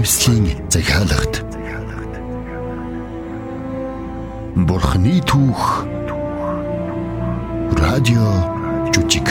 нэвслийн 0.00 0.46
захиалагт 0.72 1.44
Бурхны 4.56 5.20
түүх. 5.28 5.84
Радио 7.76 8.24
жүжиг. 8.96 9.28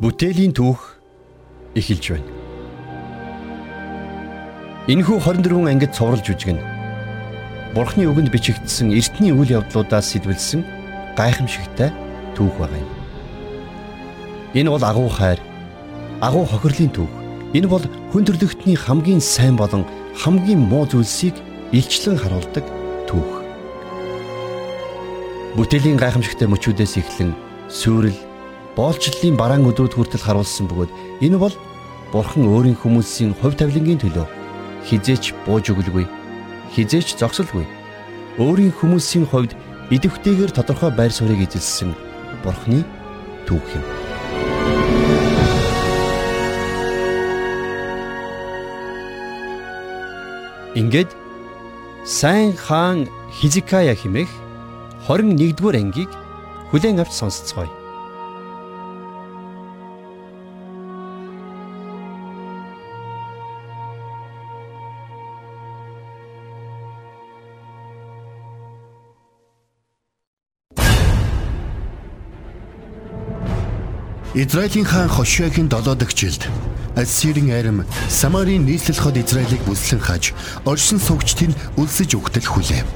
Бүтээлийн 0.00 0.56
түүх 0.56 0.80
эхэлж 1.76 2.16
байна. 2.16 2.33
Энэхүү 4.84 5.16
24 5.16 5.64
ангид 5.64 5.96
цовруулж 5.96 6.28
үжигнэ. 6.28 6.60
Бурхны 7.72 8.04
үгэнд 8.04 8.28
бичигдсэн 8.28 8.92
эртний 8.92 9.32
үйл 9.32 9.64
явдлуудаас 9.64 10.12
сэтвэлсэн 10.12 10.60
гайхамшигтай 11.16 11.88
түүх 12.36 12.52
байгаа 12.60 12.84
юм. 12.84 12.90
Энэ 14.52 14.68
бол 14.68 14.84
агуу 14.84 15.08
хайр, 15.08 15.40
агуу 16.20 16.44
хохирлын 16.44 16.92
түүх. 16.92 17.08
Энэ 17.56 17.64
бол 17.64 17.80
хүн 18.12 18.28
төрлөختний 18.28 18.76
хамгийн 18.76 19.24
сайн 19.24 19.56
болон 19.56 19.88
хамгийн 20.20 20.60
муу 20.60 20.84
зүйлсийг 20.84 21.32
илчлэн 21.72 22.20
харуулдаг 22.20 22.68
түүх. 23.08 23.40
Бүтээлийн 25.56 25.96
гайхамшигтай 25.96 26.44
мөчүүдээс 26.44 27.00
эхлэн 27.00 27.32
сүрэл, 27.72 28.20
боолчлолын 28.76 29.40
бараан 29.40 29.64
өдрүүд 29.64 29.96
хүртэл 29.96 30.28
харуулсан 30.28 30.68
бөгөөд 30.68 31.24
энэ 31.24 31.40
бол 31.40 31.56
Бурхан 32.12 32.44
өөрийн 32.52 32.76
хүмүүсийн 32.76 33.32
хувь 33.32 33.56
тавилангийн 33.56 33.98
төлөө 33.98 34.43
хизээч 34.86 35.32
бууж 35.46 35.72
өгөлгүй 35.72 36.06
хизээч 36.74 37.16
зогсолгүй 37.20 37.64
өөрийн 38.38 38.72
хүмүүсийн 38.78 39.26
хувьд 39.30 39.52
идэвхтэйгээр 39.94 40.52
тодорхой 40.54 40.90
байр 40.94 41.12
суурийг 41.12 41.46
эзэлсэн 41.46 41.94
бурхны 42.42 42.82
түүх 43.46 43.68
юм. 43.76 43.84
Ингээд 50.74 51.10
сайн 52.04 52.56
хаан 52.58 53.06
Хизикая 53.30 53.94
химэх 53.94 54.28
21-р 55.06 55.76
ангийг 55.78 56.10
хүлээн 56.70 56.98
авч 56.98 57.14
сонсцгоё. 57.14 57.83
Израилийн 74.34 74.84
хаан 74.84 75.08
Хошеагийн 75.08 75.68
7 75.70 75.94
дахь 75.94 76.14
жилд 76.14 76.48
Ассирийн 76.96 77.52
арим 77.52 77.86
Самарын 78.08 78.66
нийслэл 78.66 78.98
хот 78.98 79.16
Израилийг 79.16 79.62
бүслэн 79.62 80.02
хаж 80.02 80.34
оршин 80.66 80.98
суугчдын 80.98 81.54
үлсэж 81.78 82.18
өгтөл 82.18 82.42
хүлээв. 82.42 82.86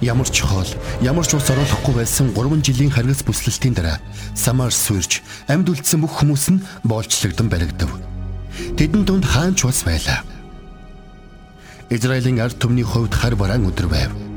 Ямар 0.00 0.24
ч 0.24 0.40
хоол, 0.40 0.70
ямар 1.04 1.28
ч 1.28 1.36
ус 1.36 1.52
оруулахгүй 1.52 1.94
байсан 2.00 2.32
3 2.32 2.64
жилийн 2.64 2.88
харгас 2.88 3.20
бүслэлтийн 3.28 3.76
дараа 3.76 4.00
Самар 4.32 4.72
сүрж 4.72 5.20
амьд 5.52 5.68
үлдсэн 5.68 6.00
бүх 6.00 6.16
хүмүүс 6.16 6.44
нь 6.48 6.64
боолчлогдсон 6.80 7.48
баригдав. 7.52 7.92
Тэдэн 8.72 9.04
дунд 9.04 9.28
хаан 9.28 9.52
ч 9.52 9.68
бас 9.68 9.84
байлаа. 9.84 10.24
Израилийн 11.92 12.40
ард 12.40 12.56
түмний 12.56 12.88
хувьд 12.88 13.12
хар 13.12 13.36
бараан 13.36 13.68
өдөр 13.68 13.88
байв 13.92 14.27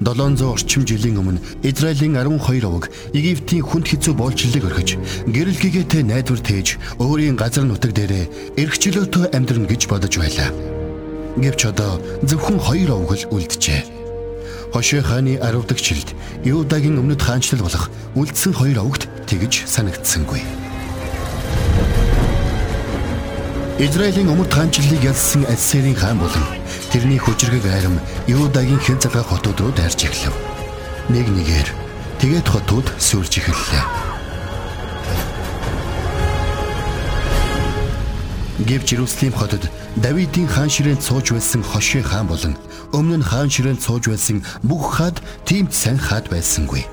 700 0.00 0.42
орчим 0.42 0.86
жилийн 0.86 1.20
өмнө 1.20 1.40
Израилийн 1.62 2.16
12 2.16 2.64
овог 2.64 2.88
Египтийн 3.12 3.60
хүнд 3.60 3.86
хэцүү 3.92 4.14
боолчлыг 4.16 4.64
орхиж 4.64 4.96
гэрэл 5.28 5.60
гэгээтэй 5.60 6.02
найдвар 6.08 6.40
тээж 6.40 6.80
өөрийн 6.96 7.36
газар 7.36 7.68
нутаг 7.68 7.92
дээрээ 7.92 8.56
эрхчлөөтөө 8.56 9.36
амьдрна 9.36 9.68
гэж 9.68 9.92
бодож 9.92 10.16
байлаа. 10.16 10.48
Гэвч 11.36 11.60
одоо 11.68 12.00
зөвхөн 12.24 12.58
хоёр 12.64 12.96
овог 12.96 13.12
л 13.12 13.28
үлджээ. 13.28 13.80
Хоши 14.72 15.04
хааны 15.04 15.36
10 15.36 15.68
дахь 15.68 15.84
жилд 15.84 16.08
Юудагийн 16.48 16.96
өмнөд 16.96 17.20
хаанчлал 17.20 17.60
болох 17.60 17.92
үлдсэн 18.16 18.56
хоёр 18.56 18.80
овогт 18.80 19.04
тэгж 19.28 19.68
санагдсангүй. 19.68 20.40
Израилийн 23.84 24.32
өмнөд 24.32 24.48
хаанчлалыг 24.48 25.04
ялсан 25.04 25.44
Ассирийн 25.44 25.96
хаан 25.96 26.18
болон 26.24 26.59
тэрний 26.90 27.18
хүчрэг 27.22 27.64
айрам 27.66 27.96
Юудагийн 28.26 28.82
хэн 28.82 28.98
цагаан 28.98 29.24
хотууд 29.24 29.58
руу 29.60 29.72
дайрч 29.72 30.04
эхлэв. 30.04 30.34
Нэг 31.08 31.26
нэгээр 31.30 31.68
тэгээд 32.18 32.46
хотууд 32.50 32.86
сүрж 32.98 33.32
эхэллээ. 33.38 33.84
Гэвч 38.66 38.92
Иерусалим 38.92 39.32
хотод 39.32 39.64
Давидын 39.96 40.46
хаан 40.46 40.68
ширээнд 40.68 41.02
сууж 41.02 41.32
байсан 41.32 41.62
Хоши 41.62 42.02
хаан 42.02 42.26
болон 42.28 42.54
өмнө 42.92 43.16
нь 43.18 43.26
хаан 43.26 43.48
ширээнд 43.48 43.80
сууж 43.80 44.10
байсан 44.12 44.44
бүх 44.62 45.00
хаад 45.00 45.16
тийм 45.48 45.70
сайн 45.72 45.96
хаад 45.96 46.28
байсангүй. 46.28 46.84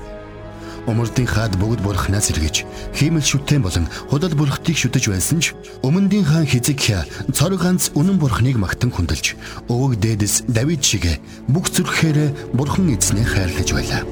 Умардын 0.88 1.28
хаад 1.28 1.52
бүгд 1.60 1.84
бурхнаас 1.84 2.32
эргэж 2.32 2.64
хиймэл 2.96 3.20
шүтэн 3.20 3.60
болон 3.60 3.84
худал 4.08 4.32
бурхтыг 4.32 4.72
шүтэж 4.72 5.12
байсан 5.12 5.36
ч 5.36 5.52
өмнөдийн 5.84 6.24
хаан 6.24 6.48
Хизкия 6.48 7.04
цор 7.28 7.60
ганц 7.60 7.92
үнэн 7.92 8.16
бурхныг 8.16 8.56
магтан 8.56 8.88
хүндэлж 8.88 9.36
өвөг 9.68 10.00
дээдэс 10.00 10.48
Давид 10.48 10.80
шиг 10.80 11.20
бүх 11.44 11.68
зүрхээр 11.68 12.32
бурхан 12.56 12.88
эзнээ 12.96 13.26
хайрлаж 13.28 13.68
байлаа. 13.68 14.02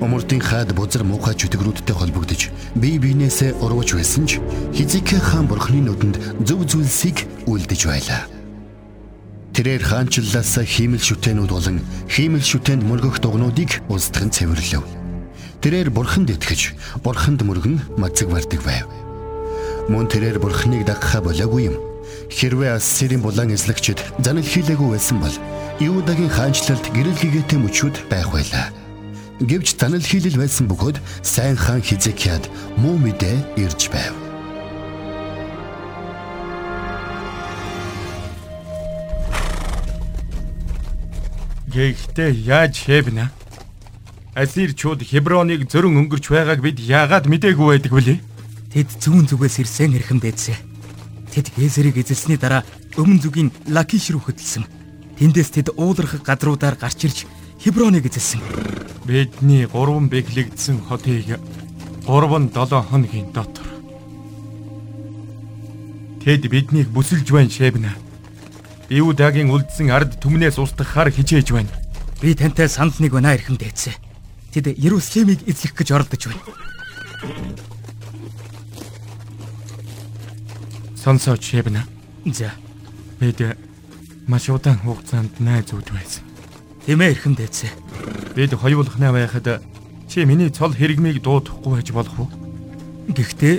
Умардын 0.00 0.40
хаад 0.40 0.72
бузар 0.72 1.04
муухай 1.04 1.36
чөтгөрүүдтэй 1.36 1.92
холбогдож 1.92 2.48
бие 2.80 2.96
биенээсээ 2.96 3.60
урвж 3.60 3.92
байсан 3.92 4.24
ч 4.24 4.40
Хизкия 4.72 5.20
хаан 5.20 5.44
бурхны 5.52 5.84
нүдэнд 5.84 6.48
зөв 6.48 6.64
зүйлсийг 6.64 7.28
үлдэж 7.44 7.80
байлаа. 7.92 8.24
Тэрээр 9.52 9.84
хаанчлалаас 9.84 10.64
хиймэл 10.64 11.04
шүтэнүүд 11.04 11.50
болон 11.52 11.76
хиймэл 12.08 12.42
шүтэнд 12.42 12.82
мөргөх 12.88 13.20
дугнуудыг 13.20 13.84
устган 13.92 14.32
цэвэрлэв. 14.32 15.03
Тэрээр 15.64 15.88
бурханд 15.88 16.28
итгэж, 16.28 16.76
бурханд 17.00 17.40
мөргөн 17.40 17.96
мацаг 17.96 18.28
бардаг 18.28 18.60
байв. 18.68 18.84
Мөн 19.88 20.12
тэрээр 20.12 20.36
бурхныг 20.36 20.84
дагахаа 20.84 21.24
болоогүй 21.24 21.72
юм. 21.72 21.80
Хэрвээ 22.28 22.76
Ассирийн 22.76 23.24
булан 23.24 23.48
эзлэгчид 23.48 23.96
занал 24.20 24.44
хийлээгүй 24.44 24.92
байсан 24.92 25.24
бол 25.24 25.32
Юудагийн 25.80 26.28
хаанчлалд 26.28 26.84
гэрэл 26.92 27.16
гэгээтэй 27.16 27.56
мөчүүд 27.64 27.96
байх 28.12 28.28
байлаа. 28.28 28.76
Гэвч 29.40 29.80
занал 29.80 30.04
хийлэл 30.04 30.36
байсан 30.36 30.68
бөгөөд 30.68 31.00
сайн 31.24 31.56
хаан 31.56 31.80
Хизекияд 31.80 32.44
муу 32.76 33.00
мэдээ 33.00 33.56
ирж 33.56 33.88
байв. 33.88 34.12
Гэхдээ 41.72 42.30
яаж 42.52 42.84
хэвнэ? 42.84 43.43
Ассирчууд 44.34 44.98
Хеброныг 45.06 45.70
зөрөн 45.70 45.94
өнгөрч 45.94 46.26
байгааг 46.26 46.58
бид 46.58 46.82
яагаад 46.82 47.30
мдээгүй 47.30 47.78
байдаг 47.78 47.92
вүлээ? 47.94 48.18
Тэд 48.74 48.90
зүүн 48.98 49.30
зүгээс 49.30 49.62
ирсэн 49.62 49.94
эрхэм 49.94 50.18
дээдсэ. 50.18 50.58
Тэд 51.30 51.54
Гезерийг 51.54 52.02
эзэлсний 52.02 52.34
дараа 52.34 52.66
өмнө 52.98 53.22
зүгийн 53.22 53.54
Лакиш 53.70 54.10
руу 54.10 54.26
хөдөлсөн. 54.26 54.66
Тэндээс 55.22 55.50
тэд 55.54 55.78
уулархах 55.78 56.26
газруудаар 56.26 56.74
гарч 56.74 57.06
ирж 57.06 57.18
Хеброныг 57.62 58.10
эзэлсэн. 58.10 58.42
Бидний 59.06 59.70
гурван 59.70 60.10
бэхлэгдсэн 60.10 60.82
хотыг 60.82 61.38
3-7 62.02 62.90
хоногийн 62.90 63.30
дотор. 63.30 63.70
Тэд 66.26 66.50
биднийг 66.50 66.90
бүсэлж 66.90 67.30
байна 67.30 67.54
шэбнэ. 67.54 67.94
Иудагийн 68.90 69.54
үлдсэн 69.54 69.94
ард 69.94 70.18
түмнээс 70.18 70.58
устгахаар 70.58 71.14
хичээж 71.14 71.54
байна. 71.54 71.70
Би 72.18 72.34
тантай 72.34 72.66
санал 72.66 72.98
нэг 72.98 73.14
байна 73.14 73.38
эрхэм 73.38 73.54
дээдсэ. 73.54 74.03
Тэд 74.54 74.70
Иерусалимыг 74.78 75.42
эзлэх 75.50 75.74
гэж 75.74 75.88
оролдож 75.98 76.30
байна. 76.30 76.46
Сонсооч 80.94 81.42
Шэбна. 81.42 81.82
За. 82.22 82.54
Бид 83.18 83.42
маш 84.30 84.46
удаан 84.46 84.78
хугацаанд 84.78 85.42
найз 85.42 85.74
үүд 85.74 85.90
байсан. 85.90 86.22
Тэмээ 86.86 87.18
эрхэм 87.18 87.34
дээдсэ. 87.34 87.66
Бид 88.38 88.54
хоёулахнаа 88.54 89.10
байхад 89.10 89.58
чи 90.06 90.22
миний 90.22 90.54
цол 90.54 90.70
хэрэгмийг 90.70 91.18
дуудахгүй 91.18 91.74
байж 91.74 91.90
болох 91.90 92.14
уу? 92.14 92.30
Гэхдээ 93.10 93.58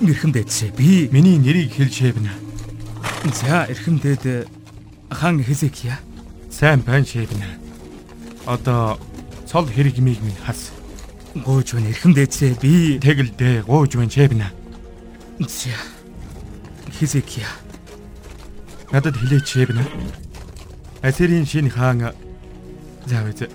эрхэм 0.00 0.32
дээдсэ 0.32 0.72
би 0.80 1.12
миний 1.12 1.36
нэрийг 1.36 1.76
хэл 1.76 1.92
Шэбна. 1.92 2.32
За 3.36 3.68
эрхэм 3.68 4.00
дээд 4.00 4.48
хаан 5.12 5.44
Хезекия. 5.44 6.00
Сайн 6.48 6.80
байна 6.80 7.04
Шэбна. 7.04 7.44
Одоо 8.48 8.96
цол 9.50 9.66
хэрэгмийг 9.66 10.22
минь 10.22 10.38
хас. 10.46 10.70
Гууж 11.34 11.74
байна 11.74 11.90
эрхэм 11.90 12.14
дээдсээ 12.14 12.54
би 12.62 13.02
тэгэлдээ 13.02 13.66
гууж 13.66 13.98
байна 13.98 14.10
чэбнэ. 14.14 14.46
За. 15.42 15.74
Хизекия. 16.94 17.50
Надад 18.92 19.18
хэлээч 19.18 19.46
шивнэ. 19.50 19.82
Асирийн 21.02 21.46
шинэ 21.46 21.70
хаан 21.70 22.14
заавэ 23.10 23.50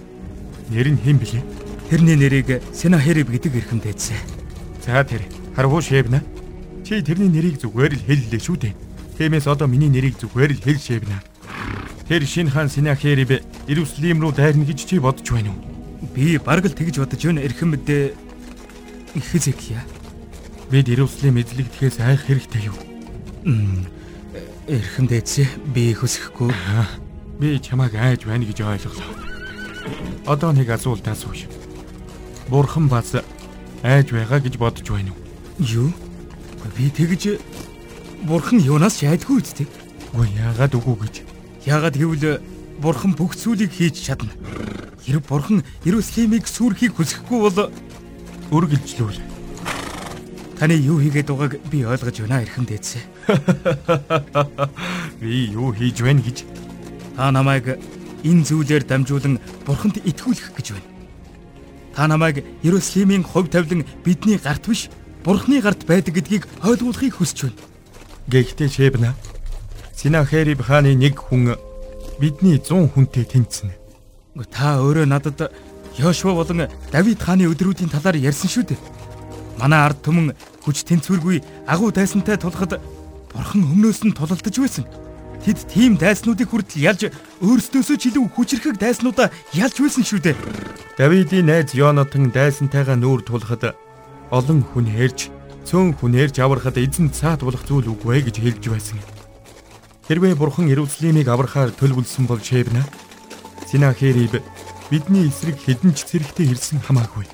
нэр 0.67 0.87
нь 0.91 0.99
хэн 0.99 1.15
блэ? 1.15 1.39
Тэрний 1.87 2.19
нэрийг 2.19 2.59
Сенахериб 2.75 3.31
гэдэг 3.31 3.55
эрхэм 3.55 3.79
дээдсэн. 3.79 4.19
За 4.83 4.99
тэр 5.07 5.23
харвуу 5.55 5.79
шивнэ. 5.79 6.19
Чи 6.83 6.99
тэрний 6.99 7.31
нэрийг 7.31 7.63
зүгээр 7.63 7.95
л 7.95 8.03
хэллээ 8.03 8.41
шүү 8.43 8.57
дээ. 8.59 8.75
Тиймээс 9.15 9.47
одоо 9.47 9.71
миний 9.71 9.87
нэрийг 9.87 10.19
зүгээр 10.19 10.59
л 10.59 10.63
хэл 10.65 10.79
шивнэ. 10.79 11.23
Тэр 12.11 12.27
шинэ 12.27 12.51
хаан 12.51 12.67
Сенахериб 12.67 13.47
Иерусалим 13.67 14.19
руу 14.19 14.35
дайрна 14.35 14.67
гэж 14.67 14.79
чи 14.83 14.99
бодож 14.99 15.31
байна 15.31 15.55
уу? 15.55 15.74
Би 16.13 16.37
бараг 16.37 16.65
л 16.69 16.75
тэгж 16.75 16.99
бодож 16.99 17.21
байна 17.25 17.41
эрхэм 17.41 17.73
мэдээ 17.73 18.13
Хизекия. 19.31 19.81
Бид 20.69 20.89
Иерусалим 20.89 21.39
эзлэгдэхээс 21.39 21.99
айх 22.03 22.27
хэрэгтэй 22.27 22.67
юу? 22.67 22.77
Эрхэм 24.67 25.07
дээдсэ 25.07 25.47
би 25.71 25.93
хүсэхгүй. 25.95 26.51
Би 27.39 27.59
чамайг 27.59 27.95
айж 27.95 28.25
байна 28.27 28.45
гэж 28.45 28.59
ойлголоо. 28.61 29.09
Одоо 30.25 30.51
нэг 30.51 30.69
асуулт 30.69 31.07
асууж. 31.07 31.47
Бурхан 32.49 32.87
бас 32.89 33.15
айж 33.81 34.11
байгаа 34.11 34.39
гэж 34.43 34.57
бодож 34.57 34.87
байна 34.89 35.15
уу? 35.15 35.19
Юу? 35.59 35.89
Би 36.75 36.89
тэгж 36.89 37.39
Бурхан 38.25 38.59
юунаас 38.59 38.99
ч 38.99 39.05
айдгүй 39.05 39.39
үсттэй. 39.39 39.67
Үгүй 40.11 40.33
яагаад 40.33 40.73
үгүй 40.75 40.95
гэж. 41.05 41.15
Яагаад 41.69 41.95
гэвэл 41.95 42.41
Бурхан 42.81 43.13
бүх 43.13 43.37
зүйлийг 43.37 43.71
хийж 43.71 44.01
чадна. 44.01 44.33
Хэрэг 45.05 45.23
Бурхан 45.29 45.61
Иерусалимыг 45.85 46.49
сүрхийг 46.49 46.97
хүсэхгүй 46.97 47.39
бол 47.45 47.69
Үргэлжлүүл. 48.49 49.21
таны 50.57 50.75
юу 50.81 50.97
хийгээд 50.97 51.29
байгааг 51.29 51.53
би 51.69 51.85
ойлгож 51.85 52.17
байна 52.25 52.41
эрхэм 52.41 52.65
дээдсэ. 52.65 52.99
Би 55.19 55.51
юу 55.51 55.73
хийж 55.75 55.99
байна 56.01 56.21
гэж 56.23 56.47
Та 57.15 57.31
намайг 57.31 57.79
энэ 58.23 58.43
зүйлээр 58.43 58.83
дамжуулан 58.83 59.39
Бурханд 59.65 60.03
итгүүлэх 60.03 60.51
гэж 60.51 60.67
байна. 60.75 60.89
Та 61.95 62.07
намайг 62.07 62.43
Иерусалимийн 62.63 63.23
хувь 63.23 63.47
тавилан 63.47 63.85
бидний 64.03 64.35
гарт 64.35 64.67
биш 64.67 64.89
Бурхны 65.23 65.61
гарт 65.61 65.87
байдаг 65.87 66.15
гэдгийг 66.15 66.43
ойлгуулахыг 66.59 67.15
хүсэж 67.15 67.39
байна. 67.47 67.59
Гэхдээ 68.27 68.69
Шебна 68.69 69.15
Синахериб 69.95 70.59
хааны 70.59 70.95
нэг 70.95 71.15
хүн 71.15 71.55
бидний 72.19 72.59
100 72.59 72.91
хүнтэй 72.91 73.23
тэнцэнэ. 73.23 73.84
Та 74.43 74.83
өөрөө 74.83 75.07
надад 75.07 75.51
Йошуа 75.95 76.35
болон 76.35 76.67
Давид 76.91 77.23
хааны 77.23 77.47
өдрүүдийн 77.47 77.87
талаар 77.87 78.19
ярьсан 78.19 78.51
шүү 78.51 78.67
дээ. 78.67 78.79
Манай 79.55 79.79
ард 79.79 80.03
түмэн 80.03 80.35
хүч 80.59 80.83
тэнцвэргүй 80.83 81.39
агуу 81.71 81.95
дайсантай 81.95 82.35
тулахад 82.35 82.83
Бурхан 83.31 83.63
өмнөөс 83.63 84.03
нь 84.03 84.11
тулалдаж 84.11 84.55
байсан. 84.59 84.83
Тэд 85.39 85.63
тийм 85.71 85.95
дайснуудыг 85.95 86.51
хүртэл 86.51 86.83
ялж 86.83 87.01
өөрсдөөсөө 87.39 87.95
ч 87.95 88.03
илүү 88.11 88.27
хүчрхэг 88.35 88.75
дайснуудаа 88.75 89.31
ялж 89.55 89.75
байсан 89.79 90.03
шүү 90.03 90.19
дээ. 90.19 90.35
Давидын 90.99 91.47
найз 91.47 91.71
Йонатан 91.71 92.31
дайсантайгаа 92.35 92.99
нүүр 92.99 93.23
тулахад 93.23 93.75
олон 94.35 94.67
хүн 94.67 94.87
хэрж 94.91 95.31
цөөн 95.63 95.95
хүн 95.95 96.11
хэрж 96.11 96.43
аврахад 96.43 96.75
эзэн 96.75 97.07
цаат 97.11 97.43
болох 97.43 97.63
зүйл 97.63 97.91
үгүй 97.93 98.25
гэж 98.27 98.35
хэлж 98.43 98.63
байсан. 98.67 98.99
Хэрвээ 100.07 100.35
бурхан 100.35 100.67
Иерусалимыг 100.67 101.27
аврахаар 101.27 101.71
төлөвлөсөн 101.71 102.27
бол 102.27 102.41
Шебна 103.75 103.93
Синахериб 103.93 104.41
бидний 104.89 105.27
эсрэг 105.27 105.59
хэдэн 105.59 105.91
ч 105.93 106.07
зэрэгтэй 106.07 106.47
ирсэн 106.47 106.79
хамаагүй. 106.79 107.27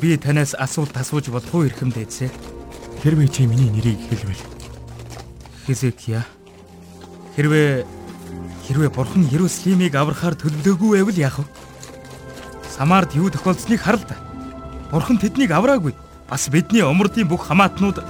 Би 0.00 0.16
танаас 0.16 0.56
асуулт 0.56 0.96
асууж 0.96 1.28
болох 1.28 1.52
уу 1.52 1.68
эрхэм 1.68 1.92
дээдсэ? 1.92 2.32
Хэрвээ 3.04 3.28
чи 3.28 3.44
миний 3.44 3.68
нэрийг 3.68 4.00
хэлвэл 4.08 4.40
Хизекия. 5.66 6.24
Хэрвээ 7.36 7.84
хэрвээ 8.66 8.90
бурхан 8.90 9.24
Иерусалимыг 9.30 9.94
аврахаар 9.94 10.34
төлөвлөөгүй 10.34 10.90
байвал 10.98 11.18
яах 11.18 11.38
вэ? 11.40 11.46
Самард 12.66 13.14
юу 13.14 13.30
тохиолдсныг 13.30 13.80
хар 13.80 13.96
л 13.96 14.04
да. 14.04 14.16
Бурхан 14.90 15.18
тэднийг 15.18 15.50
авраагүй. 15.54 15.94
Бас 16.28 16.50
бидний 16.50 16.82
умрдын 16.82 17.28
бүх 17.30 17.46
хамаатнууд 17.48 18.02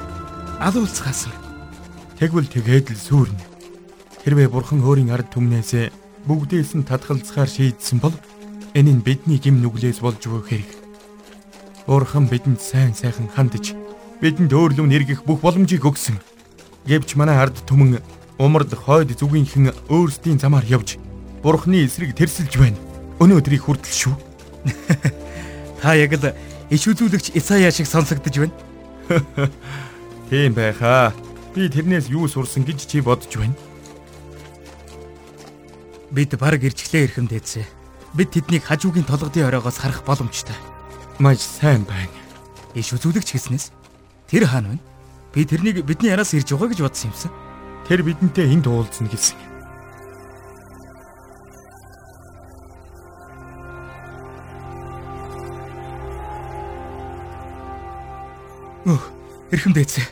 алуулцгаасан. 0.58 1.32
тэгвэл 2.18 2.48
тэгээд 2.48 2.96
л 2.96 2.98
сүрнэ. 2.98 3.42
Хэрвээ 4.24 4.48
бурхан 4.48 4.80
өөрийн 4.80 5.12
ард 5.12 5.30
түмнээс 5.30 5.92
бүгдээс 6.26 6.74
нь 6.74 6.88
татгалзахаар 6.88 7.46
шийдсэн 7.46 8.00
бол 8.02 8.16
энэ 8.74 8.98
нь 8.98 9.04
бидний 9.04 9.38
гим 9.38 9.62
нүглээс 9.62 10.02
болж 10.02 10.18
өгөх 10.26 10.50
хэрэг. 10.50 10.70
Бурхан 11.86 12.26
бидэнд 12.26 12.58
сайн 12.58 12.96
сайхан 12.96 13.30
хандж 13.30 13.76
бидэнд 14.18 14.50
өөрлөв 14.50 14.86
нэргэх 14.88 15.22
бүх 15.22 15.38
боломжийг 15.44 15.86
өгсөн. 15.86 16.18
Гэвч 16.88 17.14
манай 17.14 17.38
ард 17.38 17.54
түмэн 17.68 18.02
умард 18.38 18.72
хойд 18.74 19.16
зүгийнхэн 19.16 19.72
өөрсдийн 19.88 20.38
замаар 20.38 20.64
явж 20.64 21.00
Бурханы 21.42 21.86
эсрэг 21.86 22.16
тэрсэлж 22.16 22.58
байна. 22.58 22.80
Өнөөдрийг 23.22 23.62
хүртэл 23.64 23.94
шүү. 23.94 24.14
Та 25.80 25.94
яг 25.94 26.18
л 26.18 26.34
иш 26.74 26.82
үзүүлэгч 26.90 27.38
Исая 27.38 27.70
шиг 27.70 27.86
сонсогдож 27.86 28.34
байна. 28.34 28.54
Тийм 30.30 30.52
байхаа. 30.58 31.14
Би 31.54 31.70
тэрнээс 31.70 32.10
юу 32.10 32.26
сурсан 32.26 32.66
гэж 32.66 32.90
чи 32.90 33.00
бодож 33.00 33.30
байна? 33.30 33.54
Бид 36.10 36.34
баг 36.34 36.60
ирчлээ 36.60 37.14
эрхэм 37.14 37.30
дээдсэ. 37.30 37.62
Бид 38.18 38.34
тэднийг 38.34 38.66
хажуугийн 38.66 39.06
толгодын 39.06 39.46
оройгоос 39.46 39.78
харах 39.78 40.02
боломжтой. 40.02 40.56
Маш 41.22 41.40
сайн 41.40 41.86
байна. 41.86 42.10
Иш 42.74 42.90
үзүүлэгч 42.90 43.38
гэснээс 43.38 43.70
тэр 44.26 44.50
хаана 44.50 44.74
вэ? 44.74 44.78
Би 45.30 45.46
тэрнийг 45.46 45.86
бидний 45.86 46.10
араас 46.10 46.34
ирж 46.34 46.50
байгаа 46.52 46.74
гэж 46.74 46.80
бодсон 46.82 47.14
юмсан. 47.14 47.45
Тэр 47.86 48.02
бидэнтэй 48.02 48.50
энд 48.50 48.66
уулзна 48.66 49.06
гэсэн. 49.06 49.38
Өө, 58.90 58.98
эрхэм 59.54 59.70
дээдсэ. 59.70 60.02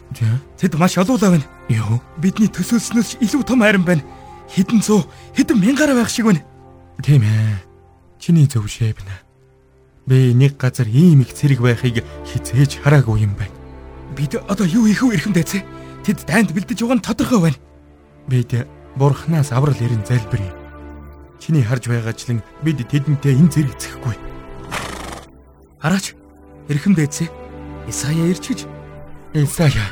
Тэд 0.55 0.79
маш 0.79 0.95
олоолаа 1.03 1.35
байна. 1.35 1.47
Юу? 1.67 1.99
Бидний 2.23 2.47
төсөөлснөөс 2.47 3.19
илүү 3.19 3.43
том 3.43 3.67
хайран 3.67 3.83
байна. 3.83 4.07
Хэдэн 4.55 4.79
зуун, 4.79 5.11
хэдэн 5.35 5.59
мянгаараа 5.59 5.99
байх 5.99 6.15
шиг 6.15 6.31
байна. 6.31 6.47
Тийм 7.03 7.27
ээ. 7.27 7.59
Чиний 8.23 8.47
зөв 8.47 8.71
шэвнэ. 8.71 9.19
Би 10.07 10.31
нэг 10.31 10.55
газар 10.63 10.87
ийм 10.87 11.27
их 11.27 11.35
цэрэг 11.35 11.59
байхыг 11.59 12.07
хизээж 12.23 12.87
хараагүй 12.87 13.27
юм 13.27 13.35
байна. 13.35 13.51
Бид 14.15 14.39
одоо 14.47 14.63
юу 14.63 14.87
хийх 14.87 15.03
вэ 15.03 15.19
эрхэм 15.19 15.35
дээдсэ? 15.35 15.74
Тэд 16.05 16.29
дайнд 16.29 16.53
бэлдэж 16.53 16.79
байгаа 16.85 16.99
нь 17.01 17.07
тодорхой 17.07 17.41
байна. 17.41 17.59
Бид 18.29 18.53
бурхнаас 18.97 19.53
аврал 19.57 19.81
ирэн 19.81 20.05
залбирая. 20.05 20.53
Чиний 21.41 21.65
харж 21.65 21.89
байгаачлан 21.89 22.45
бид 22.61 22.85
тэдэнтэй 22.85 23.35
энэ 23.41 23.53
зэрэгцэхгүй. 23.53 24.15
Хараач. 25.81 26.13
Эрхэм 26.69 26.95
дээдсэ. 26.95 27.29
Исая 27.89 28.29
ирж 28.29 28.45
гэж. 28.49 28.61
Исая. 29.33 29.89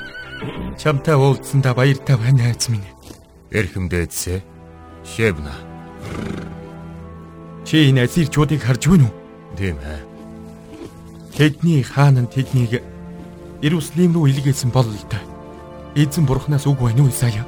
Чамтай 0.77 1.17
уулзсандаа 1.17 1.75
баяртай 1.75 2.17
байна 2.17 2.53
айц 2.53 2.69
минь. 2.69 2.85
Эрхэм 3.51 3.89
дээдсэ. 3.89 4.45
Шебна. 5.05 5.57
Чи 7.65 7.89
энэ 7.89 8.05
азирчуудыг 8.05 8.63
харж 8.63 8.89
байна 8.89 9.09
уу? 9.09 9.17
Тийм 9.57 9.77
ээ. 9.81 10.01
Тэдний 11.37 11.83
хаан 11.83 12.21
нь 12.21 12.29
тэднийг 12.29 12.85
Иерусалим 13.65 14.13
руу 14.13 14.29
илгээсэн 14.29 14.69
бол 14.69 14.85
л 14.85 15.05
та. 15.09 15.32
Эзэн 15.95 16.25
бурхнаас 16.25 16.65
үг 16.67 16.81
байна 16.81 17.05
уу 17.05 17.13
Исая? 17.13 17.45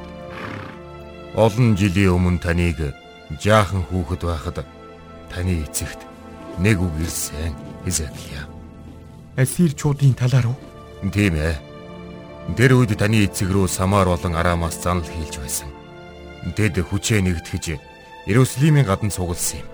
Олон 1.32 1.76
жилийн 1.80 2.12
өмнө 2.12 2.44
таныг 2.44 2.92
жаахан 3.40 3.88
хүүхэд 3.88 4.20
байхад 4.20 4.68
таны 5.32 5.64
эцэгт 5.64 6.04
нэг 6.60 6.76
үг 6.76 6.92
ирсэн. 7.00 7.56
Хизекия. 7.84 8.44
Асирчуудын 9.36 10.12
талаар 10.12 10.52
уу? 10.52 10.56
Тийм 11.08 11.40
ээ. 11.40 11.56
Тэр 12.56 12.76
үед 12.76 12.92
таны 13.00 13.24
эцэг 13.24 13.48
рүү 13.48 13.64
Самар 13.64 14.12
болон 14.12 14.36
Арамаас 14.36 14.76
занал 14.76 15.08
хийлж 15.08 15.40
байсан. 15.40 15.72
Тэд 16.52 16.84
хүчээ 16.84 17.24
нэгтгэж 17.24 17.80
Иерусалимийн 18.28 18.84
гадна 18.84 19.08
цугласан 19.08 19.64
юм. 19.64 19.68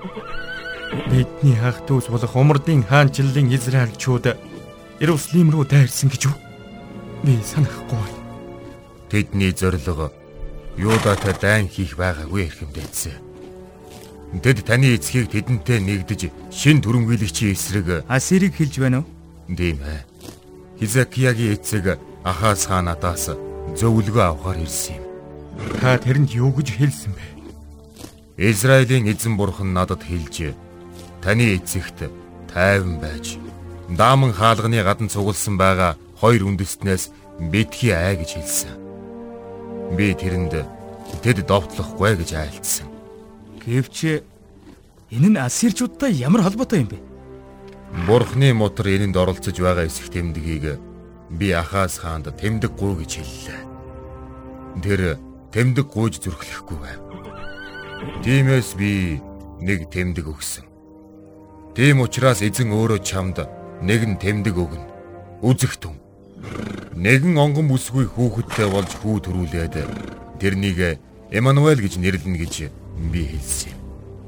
Бидний 1.11 1.59
хаах 1.59 1.83
дүүс 1.87 2.07
болох 2.07 2.35
умардын 2.39 2.87
хаанчлалын 2.87 3.51
Израильчууд 3.51 4.39
Иерусалим 5.03 5.51
руу 5.51 5.67
дайрсан 5.67 6.11
гэж 6.11 6.31
үү? 6.31 6.37
Би 7.27 7.35
санахгүй 7.43 7.99
байна. 7.99 8.20
Тэдний 9.11 9.53
зорилго 9.53 10.13
Юудатай 10.79 11.35
дайн 11.35 11.67
хийх 11.69 11.99
байгаагүй 11.99 12.47
эрхэм 12.47 12.71
дээдсэ. 12.73 13.13
Тэд 14.39 14.63
таны 14.63 14.95
эцгийг 14.95 15.29
тэдэнтэй 15.35 15.83
нэгдэж 15.83 16.31
шин 16.55 16.79
түрэмгийлэгчийн 16.79 17.53
эсрэг 17.53 18.07
Асирыг 18.07 18.55
хэлж 18.55 18.79
байна 18.79 19.03
уу? 19.03 19.07
тийм 19.57 19.83
ээ. 19.83 20.07
Хизакиягийн 20.79 21.59
эцэг 21.59 21.99
Ахаз 22.23 22.71
хаан 22.71 22.87
надаас 22.87 23.35
зөвлөгөө 23.75 24.25
авахар 24.31 24.63
ирсэн 24.63 24.97
юм. 24.97 25.05
Та 25.81 25.99
тэрэнд 25.99 26.31
юу 26.31 26.55
гэж 26.55 26.69
хэлсэн 26.79 27.13
бэ? 27.17 27.27
Израилийн 28.39 29.11
эзэн 29.11 29.37
бурхан 29.37 29.75
надад 29.75 30.07
хэлж 30.07 30.55
таны 31.21 31.57
эцэгт 31.57 32.09
тайван 32.53 33.01
байж 33.01 33.37
дааман 33.89 34.33
хаалганы 34.33 34.81
гадна 34.85 35.09
цугласан 35.09 35.59
байгаа 35.59 35.97
хоёр 36.21 36.47
үндэстнээс 36.49 37.11
битгий 37.53 37.93
ай 37.93 38.17
гэж 38.17 38.31
хэлсэн. 38.39 38.90
Би 39.91 40.15
тэрэнд 40.15 40.55
тэд 41.23 41.47
довтлохгүй 41.47 42.17
гэж 42.21 42.31
айлдсан. 42.39 42.89
Гэвч 43.65 44.23
энэ 45.11 45.29
нь 45.35 45.39
ассирчуудтай 45.39 46.15
ямар 46.15 46.47
холбоотой 46.47 46.87
юм 46.87 46.89
бэ? 46.95 46.99
Бурхны 48.07 48.55
мотор 48.55 48.87
энэнд 48.87 49.17
оролцож 49.19 49.59
байгаа 49.59 49.91
эсэх 49.91 50.15
тэмдгийг 50.15 50.79
би 51.31 51.51
Ахаас 51.51 51.99
хаанд 51.99 52.31
тэмдэггүй 52.31 52.93
гэж 53.03 53.13
хэллээ. 53.19 53.61
Тэр 54.83 55.19
тэмдэг 55.51 55.87
гуйж 55.91 56.23
зүрхлэхгүй 56.23 56.79
байв. 56.79 57.01
Тиймээс 58.23 58.79
би 58.79 59.19
нэг 59.59 59.91
тэмдэг 59.91 60.27
өгсөн. 60.31 60.67
Тийм 61.75 62.01
учраас 62.01 62.43
эзэн 62.43 62.71
өөрөө 62.71 63.01
чамд 63.03 63.43
нэгэн 63.83 64.19
тэмдэг 64.23 64.55
өгнө. 64.55 64.87
Үзэх 65.43 65.77
түн. 65.83 65.99
Нэгэн 66.97 67.37
онгон 67.39 67.69
бүсгүй 67.69 68.05
хүүхэдтэй 68.05 68.69
болж 68.69 68.91
хүү 69.01 69.17
төрүүлээд 69.25 69.75
тэрнийг 70.41 71.01
Эммануэль 71.31 71.81
гэж 71.81 71.97
нэрлэнэ 72.03 72.39
гэж 72.43 72.55
би 73.13 73.23
хэлсэн. 73.25 73.77